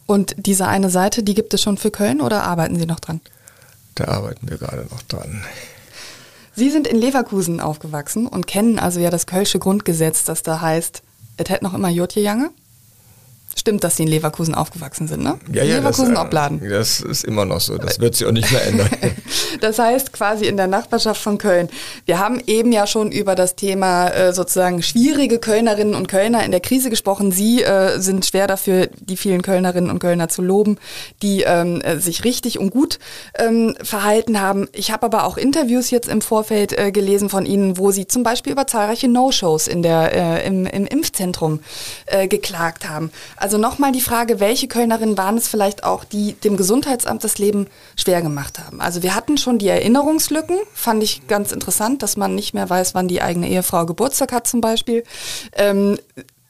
[0.06, 3.20] Und diese eine Seite, die gibt es schon für Köln oder arbeiten Sie noch dran?
[3.96, 5.42] Da arbeiten wir gerade noch dran.
[6.58, 11.02] Sie sind in Leverkusen aufgewachsen und kennen also ja das Kölsche Grundgesetz, das da heißt,
[11.36, 12.48] es hätte noch immer Jotje Jange?
[13.58, 15.38] Stimmt, dass Sie in Leverkusen aufgewachsen sind, ne?
[15.50, 16.60] Ja, ja, Leverkusen das, Obladen.
[16.68, 17.78] Das ist immer noch so.
[17.78, 18.90] Das wird sich auch nicht mehr ändern.
[19.62, 21.70] das heißt quasi in der Nachbarschaft von Köln.
[22.04, 26.50] Wir haben eben ja schon über das Thema äh, sozusagen schwierige Kölnerinnen und Kölner in
[26.50, 27.32] der Krise gesprochen.
[27.32, 30.76] Sie äh, sind schwer dafür, die vielen Kölnerinnen und Kölner zu loben,
[31.22, 32.98] die ähm, äh, sich richtig und gut
[33.38, 34.68] ähm, verhalten haben.
[34.72, 38.22] Ich habe aber auch Interviews jetzt im Vorfeld äh, gelesen von Ihnen, wo Sie zum
[38.22, 41.60] Beispiel über zahlreiche No-Shows in der äh, im, im Impfzentrum
[42.04, 43.10] äh, geklagt haben.
[43.36, 47.66] Also nochmal die Frage, welche Kölnerinnen waren es vielleicht auch, die dem Gesundheitsamt das Leben
[47.96, 48.80] schwer gemacht haben?
[48.80, 52.94] Also wir hatten schon die Erinnerungslücken, fand ich ganz interessant, dass man nicht mehr weiß,
[52.94, 55.04] wann die eigene Ehefrau Geburtstag hat zum Beispiel.
[55.52, 55.98] Ähm,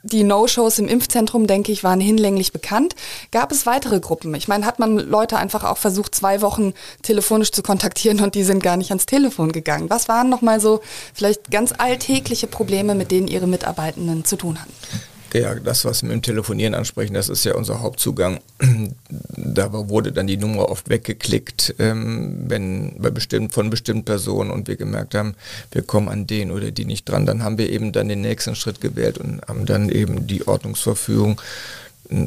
[0.07, 2.95] die No-Shows im Impfzentrum, denke ich, waren hinlänglich bekannt.
[3.33, 4.35] Gab es weitere Gruppen?
[4.35, 8.45] Ich meine, hat man Leute einfach auch versucht, zwei Wochen telefonisch zu kontaktieren und die
[8.45, 9.91] sind gar nicht ans Telefon gegangen?
[9.91, 10.81] Was waren nochmal so
[11.13, 14.73] vielleicht ganz alltägliche Probleme, mit denen Ihre Mitarbeitenden zu tun hatten?
[15.33, 18.41] Ja, das, was wir im Telefonieren ansprechen, das ist ja unser Hauptzugang.
[19.37, 24.69] Da wurde dann die Nummer oft weggeklickt, ähm, wenn bei bestimmt, von bestimmten Personen und
[24.69, 25.35] wir gemerkt haben,
[25.73, 28.55] wir kommen an den oder die nicht dran, dann haben wir eben dann den nächsten
[28.55, 31.41] Schritt gewählt und haben dann eben die Ordnungsverfügung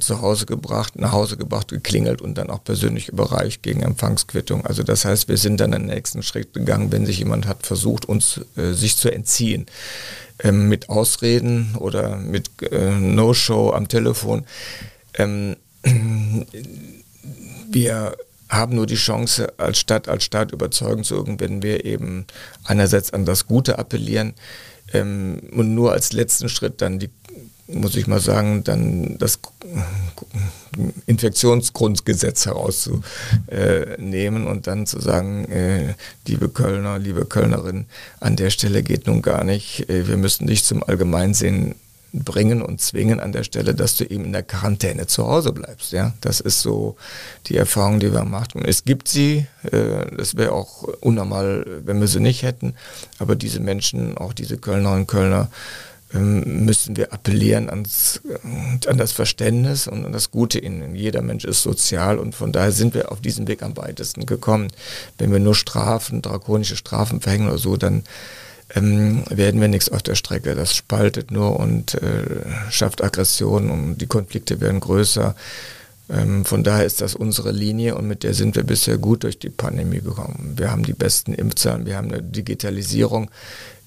[0.01, 4.65] zu Hause gebracht, nach Hause gebracht, geklingelt und dann auch persönlich überreicht gegen Empfangsquittung.
[4.65, 8.05] Also das heißt, wir sind dann den nächsten Schritt gegangen, wenn sich jemand hat versucht,
[8.05, 9.65] uns äh, sich zu entziehen.
[10.41, 14.45] Ähm, mit Ausreden oder mit äh, No-Show am Telefon.
[15.15, 15.57] Ähm,
[17.71, 18.15] wir
[18.49, 22.25] haben nur die Chance, als Stadt, als Staat überzeugen zu wirken, wenn wir eben
[22.63, 24.33] einerseits an das Gute appellieren
[24.93, 27.09] ähm, und nur als letzten Schritt dann die,
[27.71, 29.39] muss ich mal sagen, dann das
[31.05, 35.93] Infektionsgrundgesetz herauszunehmen und dann zu sagen, äh,
[36.27, 37.85] liebe Kölner, liebe Kölnerin,
[38.19, 41.75] an der Stelle geht nun gar nicht, äh, wir müssen dich zum Allgemeinsehen
[42.11, 45.91] bringen und zwingen an der Stelle, dass du eben in der Quarantäne zu Hause bleibst.
[45.91, 46.95] Ja, das ist so
[47.47, 48.63] die Erfahrung, die wir machen.
[48.65, 49.45] Es gibt sie.
[49.71, 52.73] Äh, das wäre auch unnormal, wenn wir sie nicht hätten.
[53.19, 55.49] Aber diese Menschen, auch diese Kölnerinnen und Kölner,
[56.11, 58.21] müssen wir appellieren ans,
[58.87, 60.95] an das Verständnis und an das Gute in.
[60.95, 64.69] Jeder Mensch ist sozial und von daher sind wir auf diesem Weg am weitesten gekommen.
[65.17, 68.03] Wenn wir nur Strafen, drakonische Strafen verhängen oder so, dann
[68.75, 70.55] ähm, werden wir nichts auf der Strecke.
[70.55, 75.35] Das spaltet nur und äh, schafft Aggression und die Konflikte werden größer.
[76.09, 79.37] Ähm, von daher ist das unsere Linie und mit der sind wir bisher gut durch
[79.37, 80.53] die Pandemie gekommen.
[80.57, 83.29] Wir haben die besten Impfzahlen, wir haben eine Digitalisierung,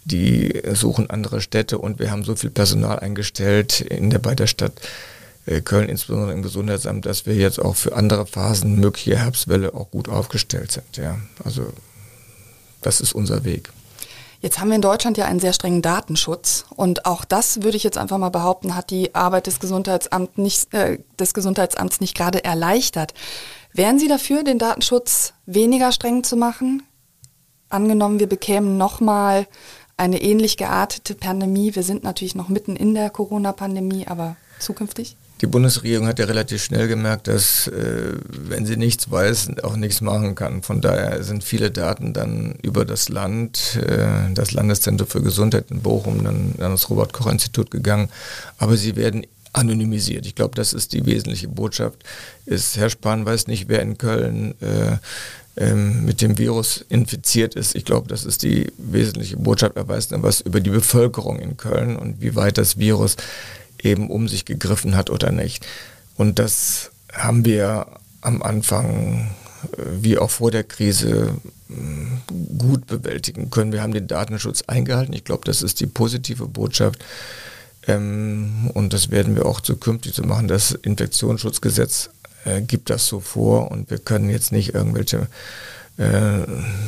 [0.05, 4.47] die suchen andere Städte und wir haben so viel Personal eingestellt in der, bei der
[4.47, 4.73] Stadt
[5.47, 9.91] äh, Köln, insbesondere im Gesundheitsamt, dass wir jetzt auch für andere Phasen mögliche Herbstwelle auch
[9.91, 10.97] gut aufgestellt sind.
[10.97, 11.19] Ja.
[11.45, 11.73] Also
[12.81, 13.71] das ist unser Weg.
[14.41, 17.85] Jetzt haben wir in Deutschland ja einen sehr strengen Datenschutz und auch das würde ich
[17.85, 22.43] jetzt einfach mal behaupten, hat die Arbeit des Gesundheitsamts nicht, äh, des Gesundheitsamts nicht gerade
[22.43, 23.15] erleichtert.
[23.73, 26.83] Wären Sie dafür, den Datenschutz weniger streng zu machen?
[27.69, 29.47] Angenommen, wir bekämen nochmal
[30.03, 31.77] eine ähnlich geartete Pandemie.
[31.77, 35.17] Wir sind natürlich noch mitten in der Corona-Pandemie, aber zukünftig?
[35.41, 40.01] Die Bundesregierung hat ja relativ schnell gemerkt, dass äh, wenn sie nichts weiß, auch nichts
[40.01, 40.63] machen kann.
[40.63, 45.83] Von daher sind viele Daten dann über das Land, äh, das Landeszentrum für Gesundheit in
[45.83, 48.09] Bochum, dann an das Robert-Koch-Institut gegangen.
[48.59, 50.27] Aber sie werden anonymisiert.
[50.27, 52.03] Ich glaube, das ist die wesentliche Botschaft.
[52.47, 54.97] Ist, Herr Spahn weiß nicht, wer in Köln äh,
[55.57, 57.75] ähm, mit dem Virus infiziert ist.
[57.75, 59.77] Ich glaube, das ist die wesentliche Botschaft.
[59.77, 63.17] Er weiß dann was über die Bevölkerung in Köln und wie weit das Virus
[63.83, 65.67] eben um sich gegriffen hat oder nicht.
[66.17, 67.87] Und das haben wir
[68.23, 69.31] am Anfang
[69.77, 71.35] äh, wie auch vor der Krise
[71.69, 73.73] mm, gut bewältigen können.
[73.73, 75.13] Wir haben den Datenschutz eingehalten.
[75.13, 77.05] Ich glaube, das ist die positive Botschaft.
[77.87, 80.49] Ähm, und das werden wir auch zukünftig so machen.
[80.49, 82.11] Das Infektionsschutzgesetz
[82.45, 85.29] äh, gibt das so vor und wir können jetzt nicht irgendwelche
[85.99, 86.47] äh,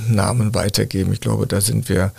[0.08, 1.12] Namen weitergeben.
[1.12, 2.12] Ich glaube, da sind wir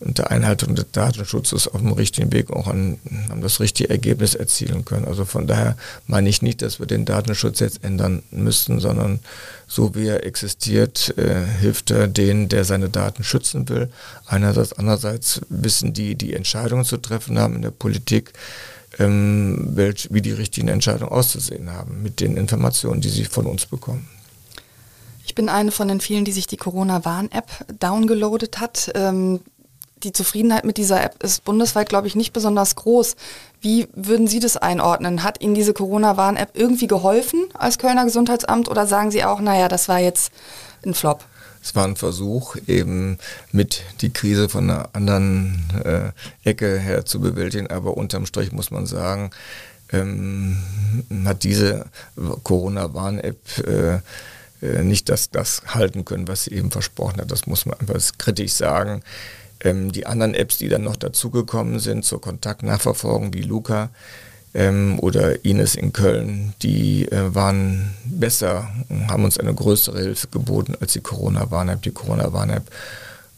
[0.00, 2.98] unter Einhaltung des Datenschutzes auf dem richtigen Weg auch an,
[3.30, 5.06] an das richtige Ergebnis erzielen können.
[5.06, 5.76] Also von daher
[6.06, 9.20] meine ich nicht, dass wir den Datenschutz jetzt ändern müssten, sondern
[9.66, 13.90] so wie er existiert, äh, hilft er denen, der seine Daten schützen will.
[14.26, 18.32] Einerseits, andererseits wissen die, die Entscheidungen zu treffen haben in der Politik,
[18.98, 23.66] ähm, welch, wie die richtigen Entscheidungen auszusehen haben mit den Informationen, die sie von uns
[23.66, 24.08] bekommen.
[25.26, 28.92] Ich bin eine von den vielen, die sich die Corona-Warn-App downgeloadet hat.
[28.94, 29.40] Ähm,
[30.02, 33.16] die Zufriedenheit mit dieser App ist bundesweit, glaube ich, nicht besonders groß.
[33.60, 35.22] Wie würden Sie das einordnen?
[35.22, 39.88] Hat Ihnen diese Corona-Warn-App irgendwie geholfen als Kölner Gesundheitsamt oder sagen Sie auch, naja, das
[39.88, 40.30] war jetzt
[40.84, 41.24] ein Flop?
[41.64, 43.16] Es war ein Versuch, eben
[43.50, 48.70] mit die Krise von einer anderen äh, Ecke her zu bewältigen, aber unterm Strich muss
[48.70, 49.30] man sagen,
[49.90, 50.58] ähm,
[51.24, 51.86] hat diese
[52.42, 53.94] Corona-Warn-App äh,
[54.60, 57.30] äh, nicht das, das halten können, was sie eben versprochen hat.
[57.30, 59.02] Das muss man einfach kritisch sagen.
[59.60, 63.88] Ähm, die anderen Apps, die dann noch dazugekommen sind zur Kontaktnachverfolgung wie Luca
[64.54, 68.70] ähm, oder Ines in Köln, die äh, waren besser,
[69.08, 71.82] haben uns eine größere Hilfe geboten als die Corona-Warn-App.
[71.82, 72.70] Die Corona-Warn-App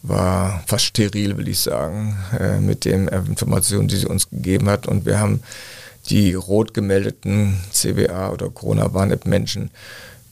[0.03, 4.87] war fast steril, will ich sagen, äh, mit den Informationen, die sie uns gegeben hat.
[4.87, 5.41] Und wir haben
[6.09, 9.71] die rot gemeldeten CWA oder Corona-Warn-App-Menschen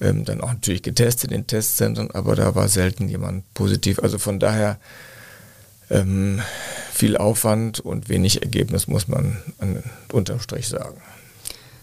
[0.01, 3.99] ähm, dann auch natürlich getestet in Testzentren, aber da war selten jemand positiv.
[3.99, 4.77] Also von daher
[5.89, 6.41] ähm,
[6.91, 11.01] viel Aufwand und wenig Ergebnis, muss man an, unterm Strich sagen.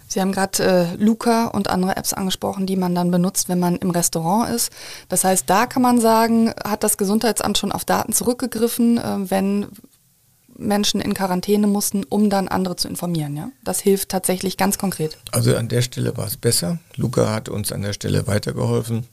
[0.09, 3.77] Sie haben gerade äh, Luca und andere Apps angesprochen, die man dann benutzt, wenn man
[3.77, 4.71] im Restaurant ist.
[5.09, 9.69] Das heißt, da kann man sagen, hat das Gesundheitsamt schon auf Daten zurückgegriffen, äh, wenn
[10.59, 13.37] Menschen in Quarantäne mussten, um dann andere zu informieren.
[13.37, 13.51] Ja?
[13.65, 15.17] Das hilft tatsächlich ganz konkret.
[15.31, 16.79] Also an der Stelle war es besser.
[16.97, 19.07] Luca hat uns an der Stelle weitergeholfen.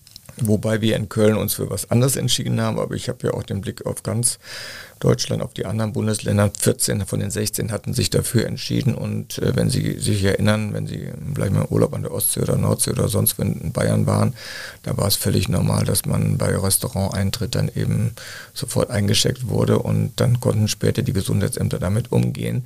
[0.48, 3.44] Wobei wir in Köln uns für was anderes entschieden haben, aber ich habe ja auch
[3.44, 4.40] den Blick auf ganz
[5.00, 6.52] Deutschland auf die anderen Bundesländer.
[6.60, 10.88] 14 von den 16 hatten sich dafür entschieden und äh, wenn Sie sich erinnern, wenn
[10.88, 14.36] Sie vielleicht mal Urlaub an der Ostsee oder Nordsee oder sonst wo in Bayern waren,
[14.84, 18.14] da war es völlig normal, dass man bei Restauranteintritt dann eben
[18.54, 22.66] sofort eingeschickt wurde und dann konnten später die Gesundheitsämter damit umgehen.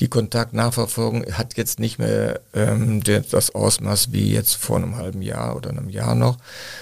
[0.00, 5.56] Die Kontaktnachverfolgung hat jetzt nicht mehr ähm, das Ausmaß wie jetzt vor einem halben Jahr
[5.56, 6.38] oder einem Jahr noch,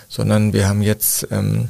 [0.09, 1.69] sondern wir haben jetzt ähm,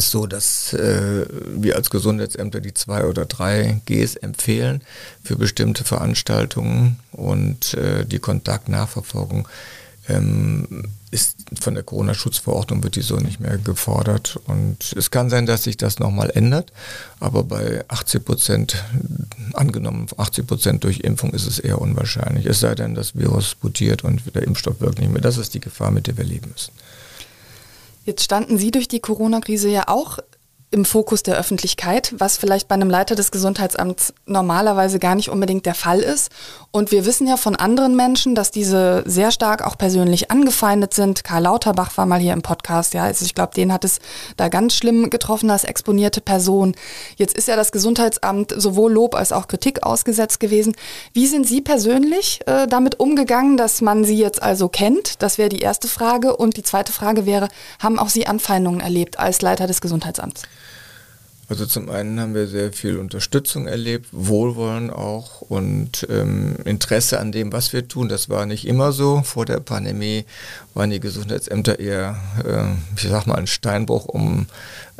[0.00, 1.26] so, dass äh,
[1.56, 4.82] wir als Gesundheitsämter die zwei oder drei Gs empfehlen
[5.22, 9.48] für bestimmte Veranstaltungen und äh, die Kontaktnachverfolgung
[10.08, 14.38] ähm, ist von der Corona-Schutzverordnung wird die so nicht mehr gefordert.
[14.46, 16.72] Und es kann sein, dass sich das nochmal ändert,
[17.20, 18.84] aber bei 80 Prozent,
[19.54, 22.46] angenommen 80 Prozent durch Impfung ist es eher unwahrscheinlich.
[22.46, 25.22] Es sei denn, das Virus mutiert und der Impfstoff wirkt nicht mehr.
[25.22, 26.72] Das ist die Gefahr, mit der wir leben müssen.
[28.06, 30.20] Jetzt standen Sie durch die Corona-Krise ja auch
[30.72, 35.64] im Fokus der Öffentlichkeit, was vielleicht bei einem Leiter des Gesundheitsamts normalerweise gar nicht unbedingt
[35.64, 36.30] der Fall ist.
[36.72, 41.22] Und wir wissen ja von anderen Menschen, dass diese sehr stark auch persönlich angefeindet sind.
[41.22, 44.00] Karl Lauterbach war mal hier im Podcast, ja, also ich glaube, den hat es
[44.36, 46.74] da ganz schlimm getroffen als exponierte Person.
[47.16, 50.74] Jetzt ist ja das Gesundheitsamt sowohl Lob als auch Kritik ausgesetzt gewesen.
[51.12, 55.22] Wie sind Sie persönlich äh, damit umgegangen, dass man Sie jetzt also kennt?
[55.22, 56.36] Das wäre die erste Frage.
[56.36, 57.48] Und die zweite Frage wäre,
[57.78, 60.42] haben auch Sie Anfeindungen erlebt als Leiter des Gesundheitsamts?
[61.48, 67.30] Also zum einen haben wir sehr viel Unterstützung erlebt, Wohlwollen auch und ähm, Interesse an
[67.30, 68.08] dem, was wir tun.
[68.08, 69.22] Das war nicht immer so.
[69.22, 70.24] Vor der Pandemie
[70.74, 72.64] waren die Gesundheitsämter eher, äh,
[72.96, 74.46] ich sag mal, ein Steinbruch, um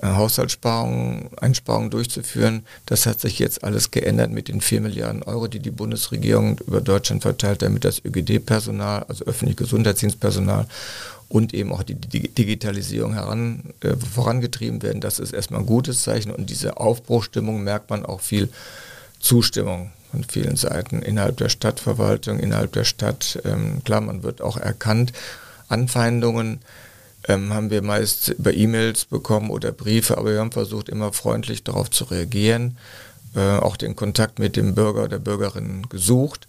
[0.01, 2.65] äh, Haushaltssparungen, Einsparungen durchzuführen.
[2.87, 6.81] Das hat sich jetzt alles geändert mit den 4 Milliarden Euro, die die Bundesregierung über
[6.81, 10.67] Deutschland verteilt, damit das ÖGD-Personal, also öffentliche Gesundheitsdienstpersonal
[11.29, 15.01] und eben auch die Digitalisierung heran, äh, vorangetrieben werden.
[15.01, 18.49] Das ist erstmal ein gutes Zeichen und diese Aufbruchstimmung merkt man auch viel
[19.19, 23.41] Zustimmung von vielen Seiten innerhalb der Stadtverwaltung, innerhalb der Stadt.
[23.45, 25.13] Ähm, klar, man wird auch erkannt.
[25.69, 26.61] Anfeindungen
[27.27, 31.65] ähm, haben wir meist über E-Mails bekommen oder Briefe, aber wir haben versucht, immer freundlich
[31.65, 32.79] darauf zu reagieren,
[33.35, 36.47] äh, auch den Kontakt mit dem Bürger oder Bürgerin gesucht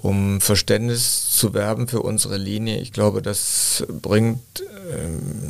[0.00, 2.80] um Verständnis zu werben für unsere Linie.
[2.80, 5.08] Ich glaube, das bringt äh,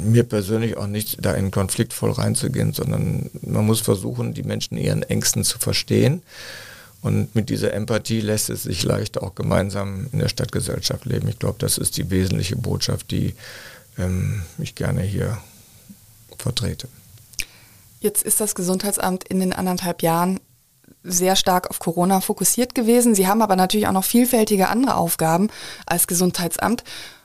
[0.09, 4.79] mir persönlich auch nicht, da in Konflikt voll reinzugehen, sondern man muss versuchen, die Menschen
[4.79, 6.23] ihren Ängsten zu verstehen.
[7.03, 11.29] Und mit dieser Empathie lässt es sich leicht auch gemeinsam in der Stadtgesellschaft leben.
[11.29, 13.35] Ich glaube, das ist die wesentliche Botschaft, die
[13.99, 15.39] ähm, ich gerne hier
[16.39, 16.89] vertrete.
[18.01, 20.41] Jetzt ist das Gesundheitsamt in den anderthalb Jahren
[21.09, 23.15] sehr stark auf Corona fokussiert gewesen.
[23.15, 25.49] Sie haben aber natürlich auch noch vielfältige andere Aufgaben
[25.87, 26.85] als Gesundheitsamt.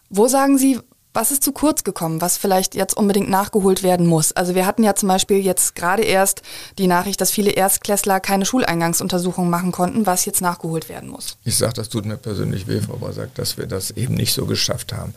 [0.09, 0.79] Wo sagen Sie,
[1.13, 4.31] was ist zu kurz gekommen, was vielleicht jetzt unbedingt nachgeholt werden muss?
[4.31, 6.41] Also wir hatten ja zum Beispiel jetzt gerade erst
[6.79, 11.38] die Nachricht, dass viele Erstklässler keine Schuleingangsuntersuchungen machen konnten, was jetzt nachgeholt werden muss.
[11.43, 14.47] Ich sage, das tut mir persönlich weh, Frau Basak, dass wir das eben nicht so
[14.47, 15.13] geschafft haben.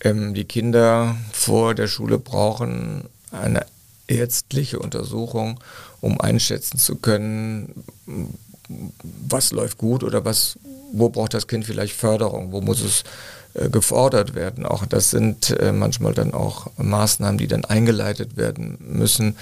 [0.00, 3.64] Ähm, die Kinder vor der Schule brauchen eine
[4.08, 5.60] ärztliche Untersuchung,
[6.02, 7.84] um einschätzen zu können,
[9.28, 10.58] was läuft gut oder was,
[10.92, 13.04] wo braucht das Kind vielleicht Förderung, wo muss es
[13.54, 14.66] äh, gefordert werden.
[14.66, 19.36] Auch das sind äh, manchmal dann auch Maßnahmen, die dann eingeleitet werden müssen,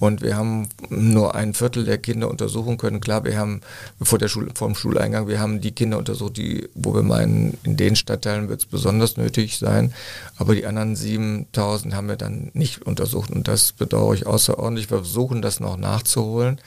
[0.00, 3.00] und wir haben nur ein Viertel der Kinder untersuchen können.
[3.00, 3.60] Klar, wir haben
[4.00, 7.58] vor, der Schule, vor dem Schuleingang, wir haben die Kinder untersucht, die, wo wir meinen,
[7.64, 9.92] in den Stadtteilen wird es besonders nötig sein.
[10.38, 13.30] Aber die anderen 7000 haben wir dann nicht untersucht.
[13.30, 14.90] Und das bedauere ich außerordentlich.
[14.90, 16.58] Wir versuchen das noch nachzuholen.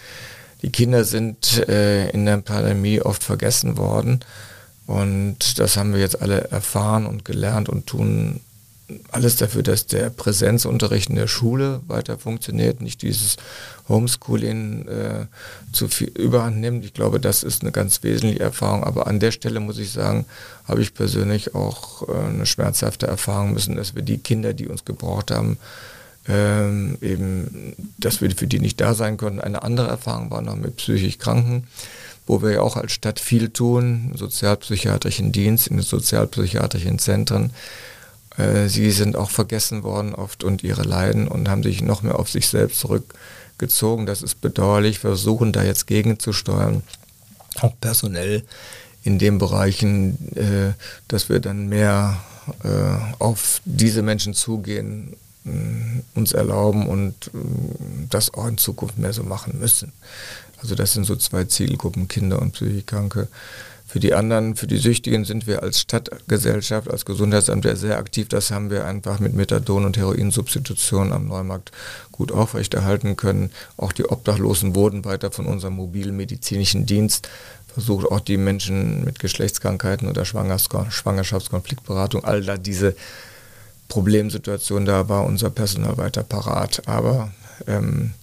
[0.61, 4.19] Die Kinder sind äh, in der Pandemie oft vergessen worden.
[4.86, 8.41] Und das haben wir jetzt alle erfahren und gelernt und tun
[9.11, 13.38] alles dafür, dass der Präsenzunterricht in der Schule weiter funktioniert, nicht dieses
[13.88, 15.25] Homeschooling äh,
[15.71, 16.86] zu viel überhand nimmt.
[16.86, 18.84] Ich glaube, das ist eine ganz wesentliche Erfahrung.
[18.84, 20.25] Aber an der Stelle muss ich sagen,
[20.65, 24.86] habe ich persönlich auch äh, eine schmerzhafte Erfahrung müssen, dass wir die Kinder, die uns
[24.86, 25.57] gebraucht haben,
[26.27, 29.39] ähm, eben, dass wir für die nicht da sein konnten.
[29.39, 31.67] Eine andere Erfahrung war noch mit psychisch Kranken
[32.25, 37.51] wo wir ja auch als Stadt viel tun, im sozialpsychiatrischen Dienst, in den sozialpsychiatrischen Zentren,
[38.38, 42.19] äh, sie sind auch vergessen worden oft und ihre Leiden und haben sich noch mehr
[42.19, 44.05] auf sich selbst zurückgezogen.
[44.05, 45.03] Das ist bedauerlich.
[45.03, 46.84] Wir versuchen da jetzt gegenzusteuern,
[47.61, 48.43] auch personell
[49.03, 50.73] in den Bereichen, äh,
[51.07, 52.17] dass wir dann mehr
[52.63, 52.69] äh,
[53.19, 55.15] auf diese Menschen zugehen,
[56.15, 57.29] uns erlauben und
[58.09, 59.91] das auch in Zukunft mehr so machen müssen.
[60.61, 63.27] Also das sind so zwei Zielgruppen, Kinder und Psychikkranke
[63.94, 68.28] Für die anderen, für die Süchtigen sind wir als Stadtgesellschaft, als Gesundheitsamt sehr aktiv.
[68.28, 71.72] Das haben wir einfach mit Methadon und Heroinsubstitution am Neumarkt
[72.12, 73.52] gut aufrechterhalten können.
[73.78, 77.30] Auch die Obdachlosen wurden weiter von unserem mobilen medizinischen Dienst
[77.72, 82.96] versucht, auch die Menschen mit Geschlechtskrankheiten oder Schwangerschaftskonfliktberatung, all da diese
[83.89, 86.88] Problemsituation, da war unser Personal weiter parat.
[86.88, 87.32] Aber
[87.68, 88.16] ähm,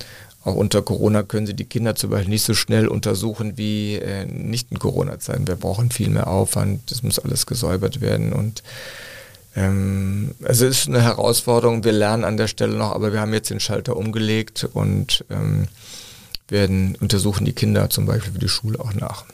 [0.42, 4.24] auch unter Corona können Sie die Kinder zum Beispiel nicht so schnell untersuchen wie äh,
[4.24, 5.46] nicht in Corona-Zeiten.
[5.46, 8.62] Wir brauchen viel mehr Aufwand, das muss alles gesäubert werden und
[9.56, 13.34] ähm, also es ist eine Herausforderung, wir lernen an der Stelle noch, aber wir haben
[13.34, 15.68] jetzt den Schalter umgelegt und ähm,
[16.48, 19.24] werden untersuchen die Kinder zum Beispiel für die Schule auch nach.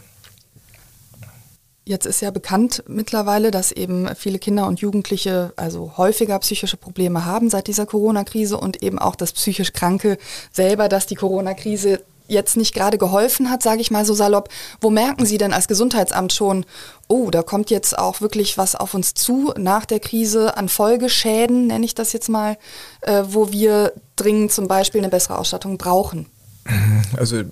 [1.88, 7.24] Jetzt ist ja bekannt mittlerweile, dass eben viele Kinder und Jugendliche also häufiger psychische Probleme
[7.24, 10.18] haben seit dieser Corona-Krise und eben auch das psychisch Kranke
[10.50, 14.48] selber, dass die Corona-Krise jetzt nicht gerade geholfen hat, sage ich mal so salopp.
[14.80, 16.66] Wo merken Sie denn als Gesundheitsamt schon,
[17.06, 21.68] oh, da kommt jetzt auch wirklich was auf uns zu nach der Krise an Folgeschäden,
[21.68, 22.58] nenne ich das jetzt mal,
[23.02, 26.26] äh, wo wir dringend zum Beispiel eine bessere Ausstattung brauchen?
[27.16, 27.44] Also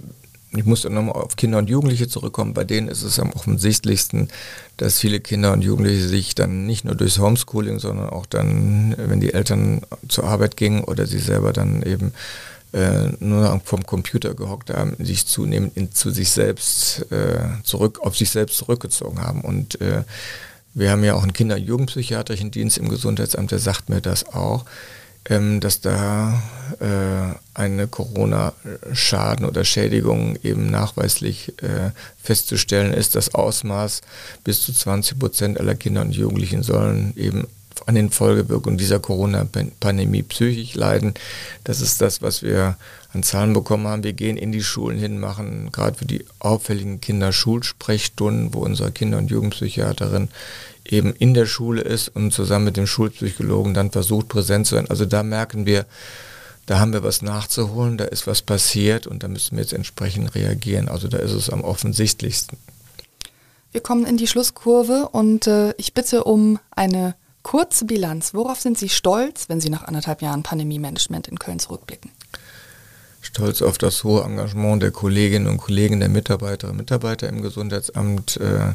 [0.56, 2.54] ich muss dann nochmal auf Kinder und Jugendliche zurückkommen.
[2.54, 4.28] Bei denen ist es am offensichtlichsten,
[4.76, 9.20] dass viele Kinder und Jugendliche sich dann nicht nur durchs Homeschooling, sondern auch dann, wenn
[9.20, 12.12] die Eltern zur Arbeit gingen oder sie selber dann eben
[12.72, 18.16] äh, nur vom Computer gehockt haben, sich zunehmend in, zu sich selbst äh, zurück, auf
[18.16, 19.42] sich selbst zurückgezogen haben.
[19.42, 20.02] Und äh,
[20.74, 24.26] wir haben ja auch einen Kinder- und Jugendpsychiatrischen Dienst im Gesundheitsamt, der sagt mir das
[24.26, 24.64] auch
[25.28, 26.42] ähm, dass da
[26.80, 31.90] äh, eine Corona-Schaden oder Schädigung eben nachweislich äh,
[32.22, 33.14] festzustellen ist.
[33.14, 34.02] Das Ausmaß
[34.44, 37.46] bis zu 20 Prozent aller Kinder und Jugendlichen sollen eben
[37.86, 41.14] an den Folgewirkungen dieser Corona-Pandemie psychisch leiden.
[41.64, 42.76] Das ist das, was wir
[43.12, 44.04] an Zahlen bekommen haben.
[44.04, 48.92] Wir gehen in die Schulen hin, machen gerade für die auffälligen Kinder Schulsprechstunden, wo unsere
[48.92, 50.28] Kinder- und Jugendpsychiaterin
[50.84, 54.88] eben in der Schule ist und zusammen mit dem Schulpsychologen dann versucht, präsent zu sein.
[54.90, 55.86] Also da merken wir,
[56.66, 60.34] da haben wir was nachzuholen, da ist was passiert und da müssen wir jetzt entsprechend
[60.34, 60.88] reagieren.
[60.88, 62.58] Also da ist es am offensichtlichsten.
[63.72, 68.34] Wir kommen in die Schlusskurve und äh, ich bitte um eine kurze Bilanz.
[68.34, 72.10] Worauf sind Sie stolz, wenn Sie nach anderthalb Jahren Pandemie-Management in Köln zurückblicken?
[73.20, 78.38] Stolz auf das hohe Engagement der Kolleginnen und Kollegen, der Mitarbeiterinnen und Mitarbeiter im Gesundheitsamt.
[78.38, 78.72] Äh,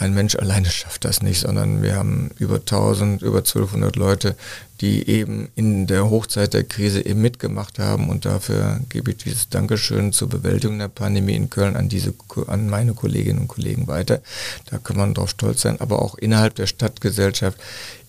[0.00, 4.34] ein Mensch alleine schafft das nicht, sondern wir haben über 1000, über 1200 Leute,
[4.80, 9.50] die eben in der Hochzeit der Krise eben mitgemacht haben und dafür gebe ich dieses
[9.50, 12.14] Dankeschön zur Bewältigung der Pandemie in Köln an diese,
[12.46, 14.22] an meine Kolleginnen und Kollegen weiter.
[14.70, 17.58] Da kann man drauf stolz sein, aber auch innerhalb der Stadtgesellschaft,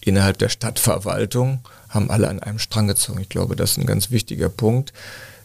[0.02, 3.20] innerhalb der Stadtverwaltung haben alle an einem Strang gezogen.
[3.22, 4.93] Ich glaube, das ist ein ganz wichtiger Punkt.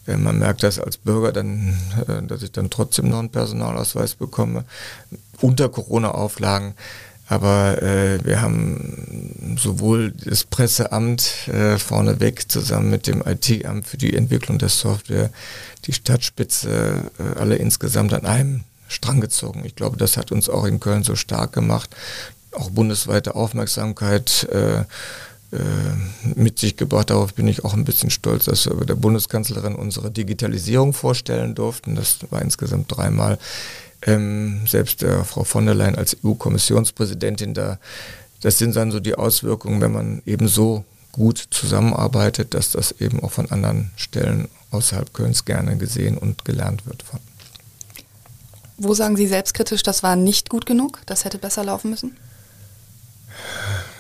[0.07, 1.77] Man merkt das als Bürger dann,
[2.07, 4.65] äh, dass ich dann trotzdem noch einen Personalausweis bekomme
[5.41, 6.75] unter Corona-Auflagen.
[7.29, 14.15] Aber äh, wir haben sowohl das Presseamt äh, vorneweg zusammen mit dem IT-Amt für die
[14.15, 15.31] Entwicklung der Software,
[15.87, 19.65] die Stadtspitze, äh, alle insgesamt an einem Strang gezogen.
[19.65, 21.91] Ich glaube, das hat uns auch in Köln so stark gemacht,
[22.57, 24.85] auch bundesweite Aufmerksamkeit äh, äh,
[26.35, 27.11] mit sich gebracht.
[27.11, 31.95] Darauf bin ich auch ein bisschen stolz, dass wir der Bundeskanzlerin unsere Digitalisierung vorstellen durften.
[31.95, 33.39] Das war insgesamt dreimal
[34.03, 37.79] ähm, selbst äh, Frau von der Leyen als EU-Kommissionspräsidentin da,
[38.41, 43.21] das sind dann so die Auswirkungen, wenn man eben so gut zusammenarbeitet, dass das eben
[43.21, 47.03] auch von anderen Stellen außerhalb Kölns gerne gesehen und gelernt wird.
[47.03, 47.21] Von.
[48.77, 52.17] Wo sagen Sie selbstkritisch, das war nicht gut genug, das hätte besser laufen müssen?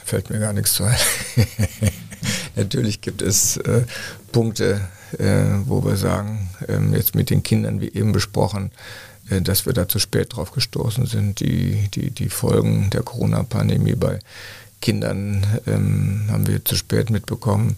[0.04, 0.96] Fällt mir gar nichts zu ein.
[2.56, 3.82] Natürlich gibt es äh,
[4.32, 4.80] Punkte,
[5.18, 8.70] äh, wo wir sagen, ähm, jetzt mit den Kindern, wie eben besprochen,
[9.30, 11.40] äh, dass wir da zu spät drauf gestoßen sind.
[11.40, 14.18] Die, die, die Folgen der Corona-Pandemie bei
[14.80, 17.76] Kindern ähm, haben wir zu spät mitbekommen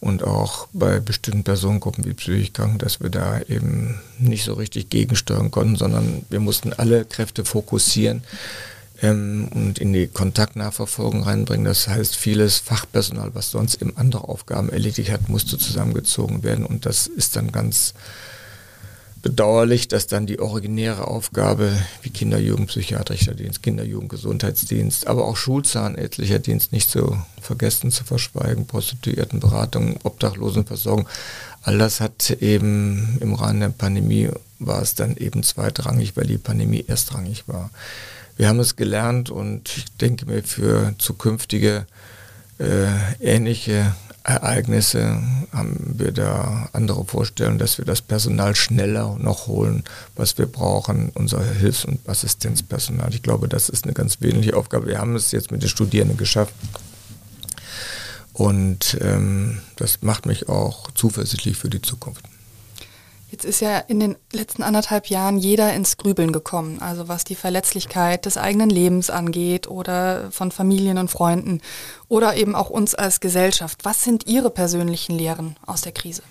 [0.00, 4.90] und auch bei bestimmten Personengruppen wie psychisch krank, dass wir da eben nicht so richtig
[4.90, 8.22] gegensteuern konnten, sondern wir mussten alle Kräfte fokussieren
[9.02, 11.64] ähm, und in die Kontaktnachverfolgung reinbringen.
[11.64, 16.86] Das heißt, vieles Fachpersonal, was sonst eben andere Aufgaben erledigt hat, musste zusammengezogen werden und
[16.86, 17.94] das ist dann ganz
[19.22, 21.72] bedauerlich, dass dann die originäre Aufgabe
[22.02, 31.08] wie Kinder-Jugendpsychiatrischer Dienst, Kinder-Jugendgesundheitsdienst, aber auch Schulzahnärztlicher Dienst nicht zu vergessen, zu verschweigen, Prostituiertenberatung, Obdachlosenversorgung,
[31.62, 36.38] all das hat eben im Rahmen der Pandemie war es dann eben zweitrangig, weil die
[36.38, 37.70] Pandemie erstrangig war.
[38.38, 41.86] Wir haben es gelernt und ich denke mir für zukünftige
[42.60, 42.86] äh,
[43.20, 45.20] ähnliche Ereignisse
[45.52, 49.82] haben wir da andere Vorstellungen, dass wir das Personal schneller noch holen,
[50.14, 53.12] was wir brauchen, unser Hilfs- und Assistenzpersonal.
[53.12, 54.86] Ich glaube, das ist eine ganz wesentliche Aufgabe.
[54.86, 56.54] Wir haben es jetzt mit den Studierenden geschafft.
[58.34, 62.24] Und ähm, das macht mich auch zuversichtlich für die Zukunft.
[63.30, 67.34] Jetzt ist ja in den letzten anderthalb Jahren jeder ins Grübeln gekommen, also was die
[67.34, 71.60] Verletzlichkeit des eigenen Lebens angeht oder von Familien und Freunden
[72.08, 73.84] oder eben auch uns als Gesellschaft.
[73.84, 76.22] Was sind Ihre persönlichen Lehren aus der Krise?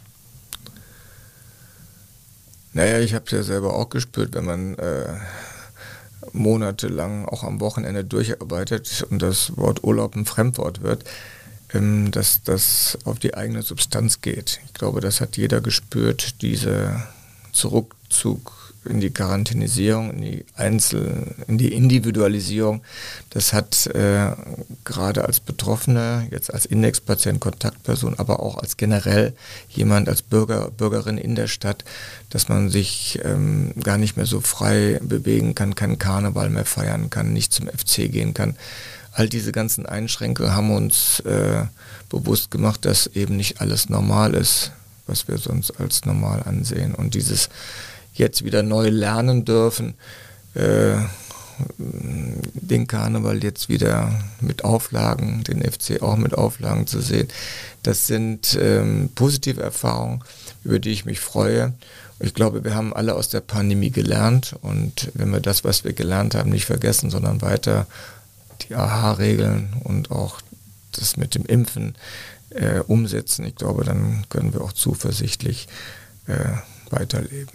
[2.73, 5.19] Naja, ich habe es ja selber auch gespürt, wenn man äh,
[6.33, 11.03] monatelang auch am Wochenende durcharbeitet und das Wort Urlaub ein Fremdwort wird
[11.73, 14.59] ähm, dass das auf die eigene Substanz geht.
[14.65, 17.07] Ich glaube, das hat jeder gespürt, dieser
[17.51, 22.81] Zurückzug in die Quarantänisierung, in die Einzel-, in die Individualisierung.
[23.29, 24.31] Das hat äh,
[24.85, 29.33] gerade als Betroffener, jetzt als Indexpatient, Kontaktperson, aber auch als generell
[29.69, 31.83] jemand, als Bürger, Bürgerin in der Stadt,
[32.29, 37.09] dass man sich ähm, gar nicht mehr so frei bewegen kann, keinen Karneval mehr feiern
[37.09, 38.55] kann, nicht zum FC gehen kann
[39.17, 41.63] all diese ganzen Einschränkungen haben uns äh,
[42.07, 44.71] bewusst gemacht, dass eben nicht alles normal ist,
[45.07, 46.93] was wir sonst als normal ansehen.
[46.93, 47.49] Und dieses
[48.13, 49.95] jetzt wieder neu lernen dürfen,
[50.53, 50.97] äh,
[51.79, 57.27] den Karneval jetzt wieder mit Auflagen, den FC auch mit Auflagen zu sehen,
[57.81, 60.23] das sind ähm, positive Erfahrungen,
[60.63, 61.73] über die ich mich freue.
[62.19, 65.93] Ich glaube, wir haben alle aus der Pandemie gelernt und wenn wir das, was wir
[65.93, 67.87] gelernt haben, nicht vergessen, sondern weiter
[68.63, 70.41] die AHA-Regeln und auch
[70.91, 71.95] das mit dem Impfen
[72.49, 75.67] äh, umsetzen, ich glaube, dann können wir auch zuversichtlich
[76.27, 76.35] äh,
[76.89, 77.51] weiterleben.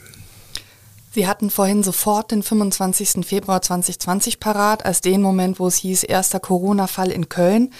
[1.15, 3.27] Sie hatten vorhin sofort den 25.
[3.27, 7.71] Februar 2020 parat, als den Moment, wo es hieß, erster Corona-Fall in Köln.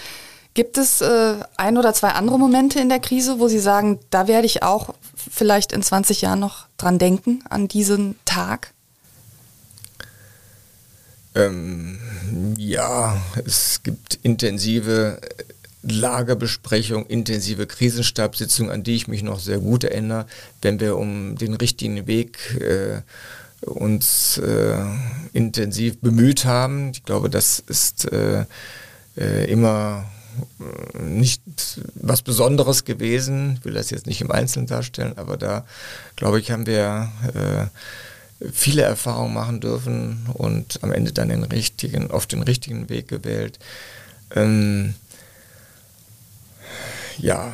[0.53, 4.27] Gibt es äh, ein oder zwei andere Momente in der Krise, wo Sie sagen, da
[4.27, 8.71] werde ich auch vielleicht in 20 Jahren noch dran denken, an diesen Tag?
[11.35, 11.97] Ähm,
[12.57, 15.19] ja, es gibt intensive
[15.83, 20.25] Lagerbesprechung, intensive Krisenstabssitzung, an die ich mich noch sehr gut erinnere,
[20.61, 23.01] wenn wir um den richtigen Weg äh,
[23.65, 24.77] uns äh,
[25.33, 26.91] intensiv bemüht haben.
[26.91, 28.45] Ich glaube, das ist äh,
[29.17, 30.05] äh immer
[30.59, 31.41] äh, nicht
[31.95, 33.57] was Besonderes gewesen.
[33.59, 35.65] Ich will das jetzt nicht im Einzelnen darstellen, aber da,
[36.15, 37.67] glaube ich, haben wir äh,
[38.51, 43.59] viele Erfahrungen machen dürfen und am Ende dann den richtigen, auf den richtigen Weg gewählt.
[44.35, 44.95] Ähm,
[47.17, 47.53] ja.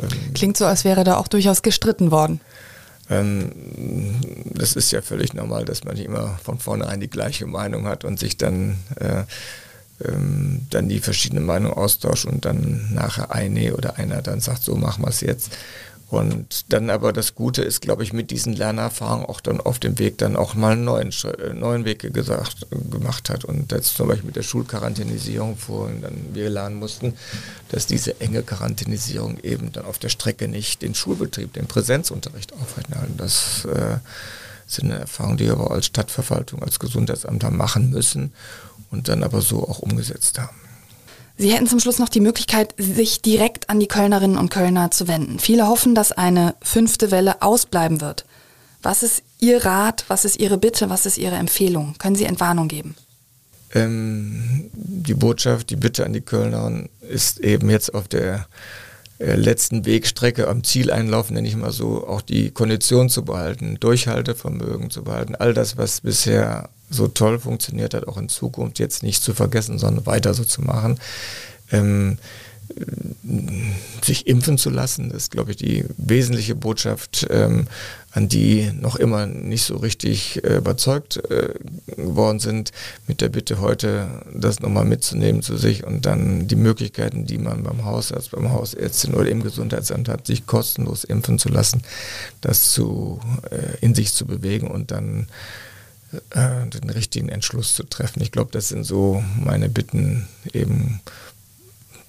[0.00, 2.40] Ähm, Klingt so, als wäre da auch durchaus gestritten worden.
[3.10, 4.20] Ähm,
[4.54, 8.04] das ist ja völlig normal, dass man nicht immer von vornherein die gleiche Meinung hat
[8.04, 9.24] und sich dann, äh,
[10.04, 14.74] ähm, dann die verschiedenen Meinungen austauscht und dann nachher eine oder einer dann sagt, so
[14.76, 15.56] machen wir es jetzt.
[16.10, 19.98] Und dann aber das Gute ist, glaube ich, mit diesen Lernerfahrungen auch dann auf dem
[19.98, 23.44] Weg dann auch mal einen neuen, äh, neuen Weg gesagt, gemacht hat.
[23.44, 27.14] Und jetzt zum Beispiel mit der Schulquarantänisierung vorhin dann wir lernen mussten,
[27.70, 33.16] dass diese enge Quarantänisierung eben dann auf der Strecke nicht den Schulbetrieb, den Präsenzunterricht aufrechterhalten.
[33.16, 33.96] Das äh,
[34.66, 38.32] sind Erfahrungen, die wir aber als Stadtverwaltung, als Gesundheitsamt haben machen müssen
[38.90, 40.63] und dann aber so auch umgesetzt haben.
[41.36, 45.08] Sie hätten zum Schluss noch die Möglichkeit, sich direkt an die Kölnerinnen und Kölner zu
[45.08, 45.40] wenden.
[45.40, 48.24] Viele hoffen, dass eine fünfte Welle ausbleiben wird.
[48.82, 51.94] Was ist Ihr Rat, was ist Ihre Bitte, was ist Ihre Empfehlung?
[51.98, 52.94] Können Sie Entwarnung geben?
[53.74, 58.46] Ähm, die Botschaft, die Bitte an die Kölnerinnen ist eben jetzt auf der
[59.24, 65.04] letzten Wegstrecke am Zieleinlauf, nenne ich mal so, auch die Kondition zu behalten, Durchhaltevermögen zu
[65.04, 69.34] behalten, all das, was bisher so toll funktioniert hat, auch in Zukunft jetzt nicht zu
[69.34, 70.98] vergessen, sondern weiter so zu machen.
[71.72, 72.18] Ähm,
[74.02, 77.66] sich impfen zu lassen, das ist, glaube ich, die wesentliche Botschaft, ähm,
[78.14, 81.52] an die noch immer nicht so richtig äh, überzeugt äh,
[81.96, 82.70] geworden sind,
[83.08, 87.64] mit der Bitte heute das nochmal mitzunehmen zu sich und dann die Möglichkeiten, die man
[87.64, 91.82] beim Hausarzt, beim Hausärztin oder im Gesundheitsamt hat, sich kostenlos impfen zu lassen,
[92.40, 93.18] das zu,
[93.50, 95.26] äh, in sich zu bewegen und dann
[96.30, 98.22] äh, den richtigen Entschluss zu treffen.
[98.22, 101.00] Ich glaube, das sind so meine Bitten, eben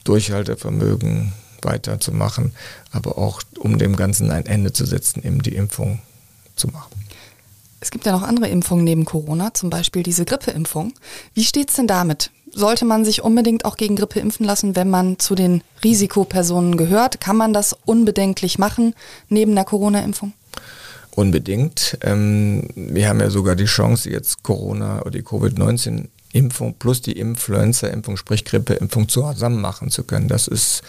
[0.03, 1.33] Durchhaltevermögen
[1.63, 2.53] weiterzumachen,
[2.95, 5.99] aber auch um dem Ganzen ein Ende zu setzen, eben die Impfung
[6.55, 6.91] zu machen.
[7.81, 10.93] Es gibt ja noch andere Impfungen neben Corona, zum Beispiel diese Grippeimpfung.
[11.33, 12.31] Wie steht es denn damit?
[12.51, 17.19] Sollte man sich unbedingt auch gegen Grippe impfen lassen, wenn man zu den Risikopersonen gehört?
[17.19, 18.95] Kann man das unbedenklich machen
[19.29, 20.33] neben der Corona-Impfung?
[21.15, 21.97] Unbedingt.
[22.01, 28.17] Ähm, wir haben ja sogar die Chance, jetzt Corona oder die Covid-19-Impfung plus die Influenza-Impfung,
[28.17, 30.27] sprich Grippeimpfung zusammen machen zu können.
[30.27, 30.81] Das ist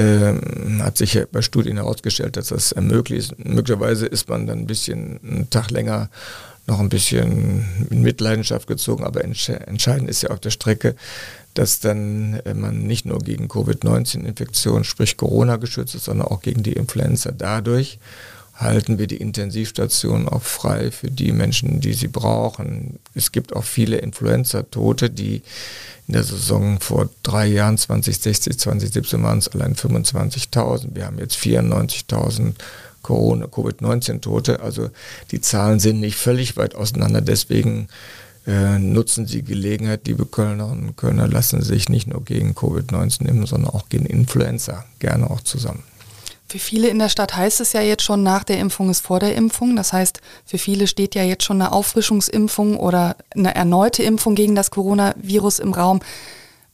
[0.00, 3.34] ähm, hat sich bei Studien herausgestellt, dass das ermöglicht.
[3.44, 6.08] Möglicherweise ist man dann ein bisschen einen Tag länger
[6.66, 10.94] noch ein bisschen in Mitleidenschaft gezogen, aber entscheidend ist ja auf der Strecke,
[11.54, 16.62] dass dann äh, man nicht nur gegen Covid-19-Infektionen, sprich Corona geschützt ist, sondern auch gegen
[16.62, 17.32] die Influenza.
[17.32, 17.98] Dadurch
[18.60, 22.98] halten wir die Intensivstationen auch frei für die Menschen, die sie brauchen.
[23.14, 25.42] Es gibt auch viele Influenza-Tote, die
[26.06, 30.88] in der Saison vor drei Jahren, 2060, 2017 waren es allein 25.000.
[30.94, 32.54] Wir haben jetzt 94.000
[33.02, 34.60] Corona, Covid-19-Tote.
[34.60, 34.90] Also
[35.30, 37.20] die Zahlen sind nicht völlig weit auseinander.
[37.20, 37.88] Deswegen
[38.46, 43.26] äh, nutzen Sie Gelegenheit, liebe Kölnerinnen und Kölner, lassen Sie sich nicht nur gegen Covid-19
[43.26, 44.84] impfen, sondern auch gegen Influenza.
[44.98, 45.82] Gerne auch zusammen.
[46.50, 49.20] Für viele in der Stadt heißt es ja jetzt schon, nach der Impfung ist vor
[49.20, 49.76] der Impfung.
[49.76, 54.56] Das heißt, für viele steht ja jetzt schon eine Auffrischungsimpfung oder eine erneute Impfung gegen
[54.56, 56.00] das Coronavirus im Raum.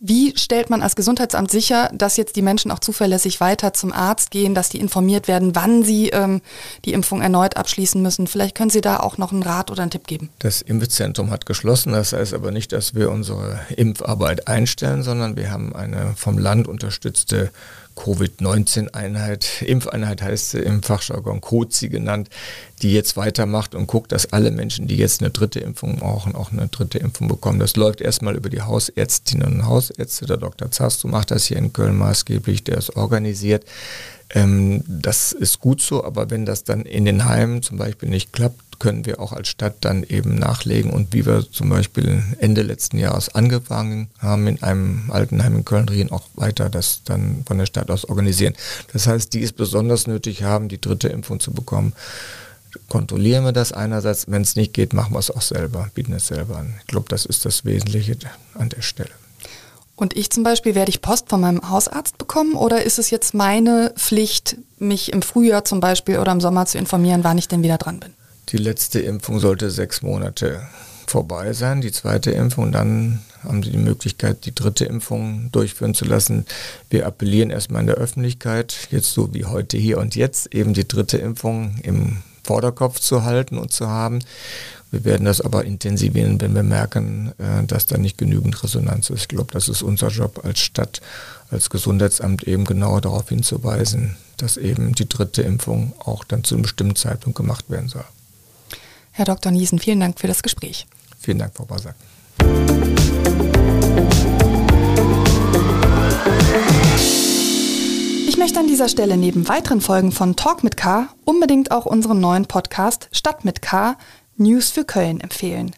[0.00, 4.30] Wie stellt man als Gesundheitsamt sicher, dass jetzt die Menschen auch zuverlässig weiter zum Arzt
[4.30, 6.40] gehen, dass die informiert werden, wann sie ähm,
[6.86, 8.26] die Impfung erneut abschließen müssen?
[8.26, 10.30] Vielleicht können Sie da auch noch einen Rat oder einen Tipp geben.
[10.38, 11.92] Das Impfzentrum hat geschlossen.
[11.92, 16.66] Das heißt aber nicht, dass wir unsere Impfarbeit einstellen, sondern wir haben eine vom Land
[16.66, 17.50] unterstützte
[17.96, 22.28] Covid-19-Einheit, Impfeinheit heißt sie im Fachjargon COZI genannt,
[22.82, 26.52] die jetzt weitermacht und guckt, dass alle Menschen, die jetzt eine dritte Impfung brauchen, auch
[26.52, 27.58] eine dritte Impfung bekommen.
[27.58, 30.26] Das läuft erstmal über die Hausärztinnen und Hausärzte.
[30.26, 30.70] Der Dr.
[30.70, 33.64] Zastu macht das hier in Köln maßgeblich, der ist organisiert.
[34.36, 38.34] Ähm, das ist gut so, aber wenn das dann in den Heimen zum Beispiel nicht
[38.34, 42.60] klappt, können wir auch als Stadt dann eben nachlegen und wie wir zum Beispiel Ende
[42.60, 47.64] letzten Jahres angefangen haben in einem Altenheim in Köln-Rien auch weiter das dann von der
[47.64, 48.52] Stadt aus organisieren.
[48.92, 51.94] Das heißt, die es besonders nötig haben, die dritte Impfung zu bekommen,
[52.90, 54.30] kontrollieren wir das einerseits.
[54.30, 56.74] Wenn es nicht geht, machen wir es auch selber, bieten es selber an.
[56.80, 58.18] Ich glaube, das ist das Wesentliche
[58.52, 59.12] an der Stelle.
[59.96, 63.32] Und ich zum Beispiel, werde ich Post von meinem Hausarzt bekommen oder ist es jetzt
[63.32, 67.62] meine Pflicht, mich im Frühjahr zum Beispiel oder im Sommer zu informieren, wann ich denn
[67.62, 68.12] wieder dran bin?
[68.50, 70.60] Die letzte Impfung sollte sechs Monate
[71.06, 72.72] vorbei sein, die zweite Impfung.
[72.72, 76.44] Dann haben Sie die Möglichkeit, die dritte Impfung durchführen zu lassen.
[76.90, 80.86] Wir appellieren erstmal in der Öffentlichkeit, jetzt so wie heute hier und jetzt, eben die
[80.86, 84.20] dritte Impfung im Vorderkopf zu halten und zu haben.
[84.90, 89.22] Wir werden das aber intensivieren, wenn wir merken, äh, dass da nicht genügend Resonanz ist.
[89.22, 91.00] Ich glaube, das ist unser Job als Stadt,
[91.50, 96.62] als Gesundheitsamt eben genau darauf hinzuweisen, dass eben die dritte Impfung auch dann zu einem
[96.62, 98.04] bestimmten Zeitpunkt gemacht werden soll.
[99.10, 99.50] Herr Dr.
[99.50, 100.86] Niesen, vielen Dank für das Gespräch.
[101.18, 101.96] Vielen Dank, Frau Basak.
[108.28, 112.20] Ich möchte an dieser Stelle neben weiteren Folgen von Talk mit K unbedingt auch unseren
[112.20, 113.96] neuen Podcast Stadt mit K
[114.36, 115.74] News für Köln empfehlen.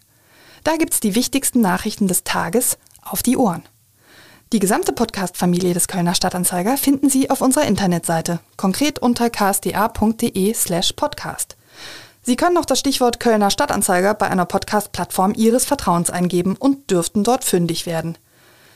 [0.63, 3.63] Da gibt es die wichtigsten Nachrichten des Tages auf die Ohren.
[4.51, 10.93] Die gesamte Podcast-Familie des Kölner Stadtanzeiger finden Sie auf unserer Internetseite, konkret unter ksda.de slash
[10.93, 11.55] podcast.
[12.23, 17.23] Sie können auch das Stichwort Kölner Stadtanzeiger bei einer Podcast-Plattform Ihres Vertrauens eingeben und dürften
[17.23, 18.17] dort fündig werden.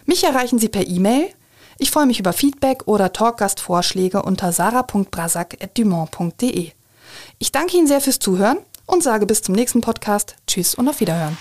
[0.06, 1.30] Mich erreichen Sie per E-Mail.
[1.78, 6.72] Ich freue mich über Feedback oder Talkgastvorschläge unter sarah.brasak.dumont.de.
[7.40, 10.36] Ich danke Ihnen sehr fürs Zuhören und sage bis zum nächsten Podcast.
[10.48, 11.38] Tschüss und auf Wiederhören.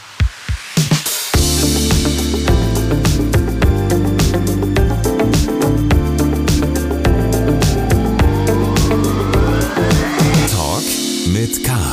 [10.50, 10.82] Talk
[11.26, 11.91] mit Karl.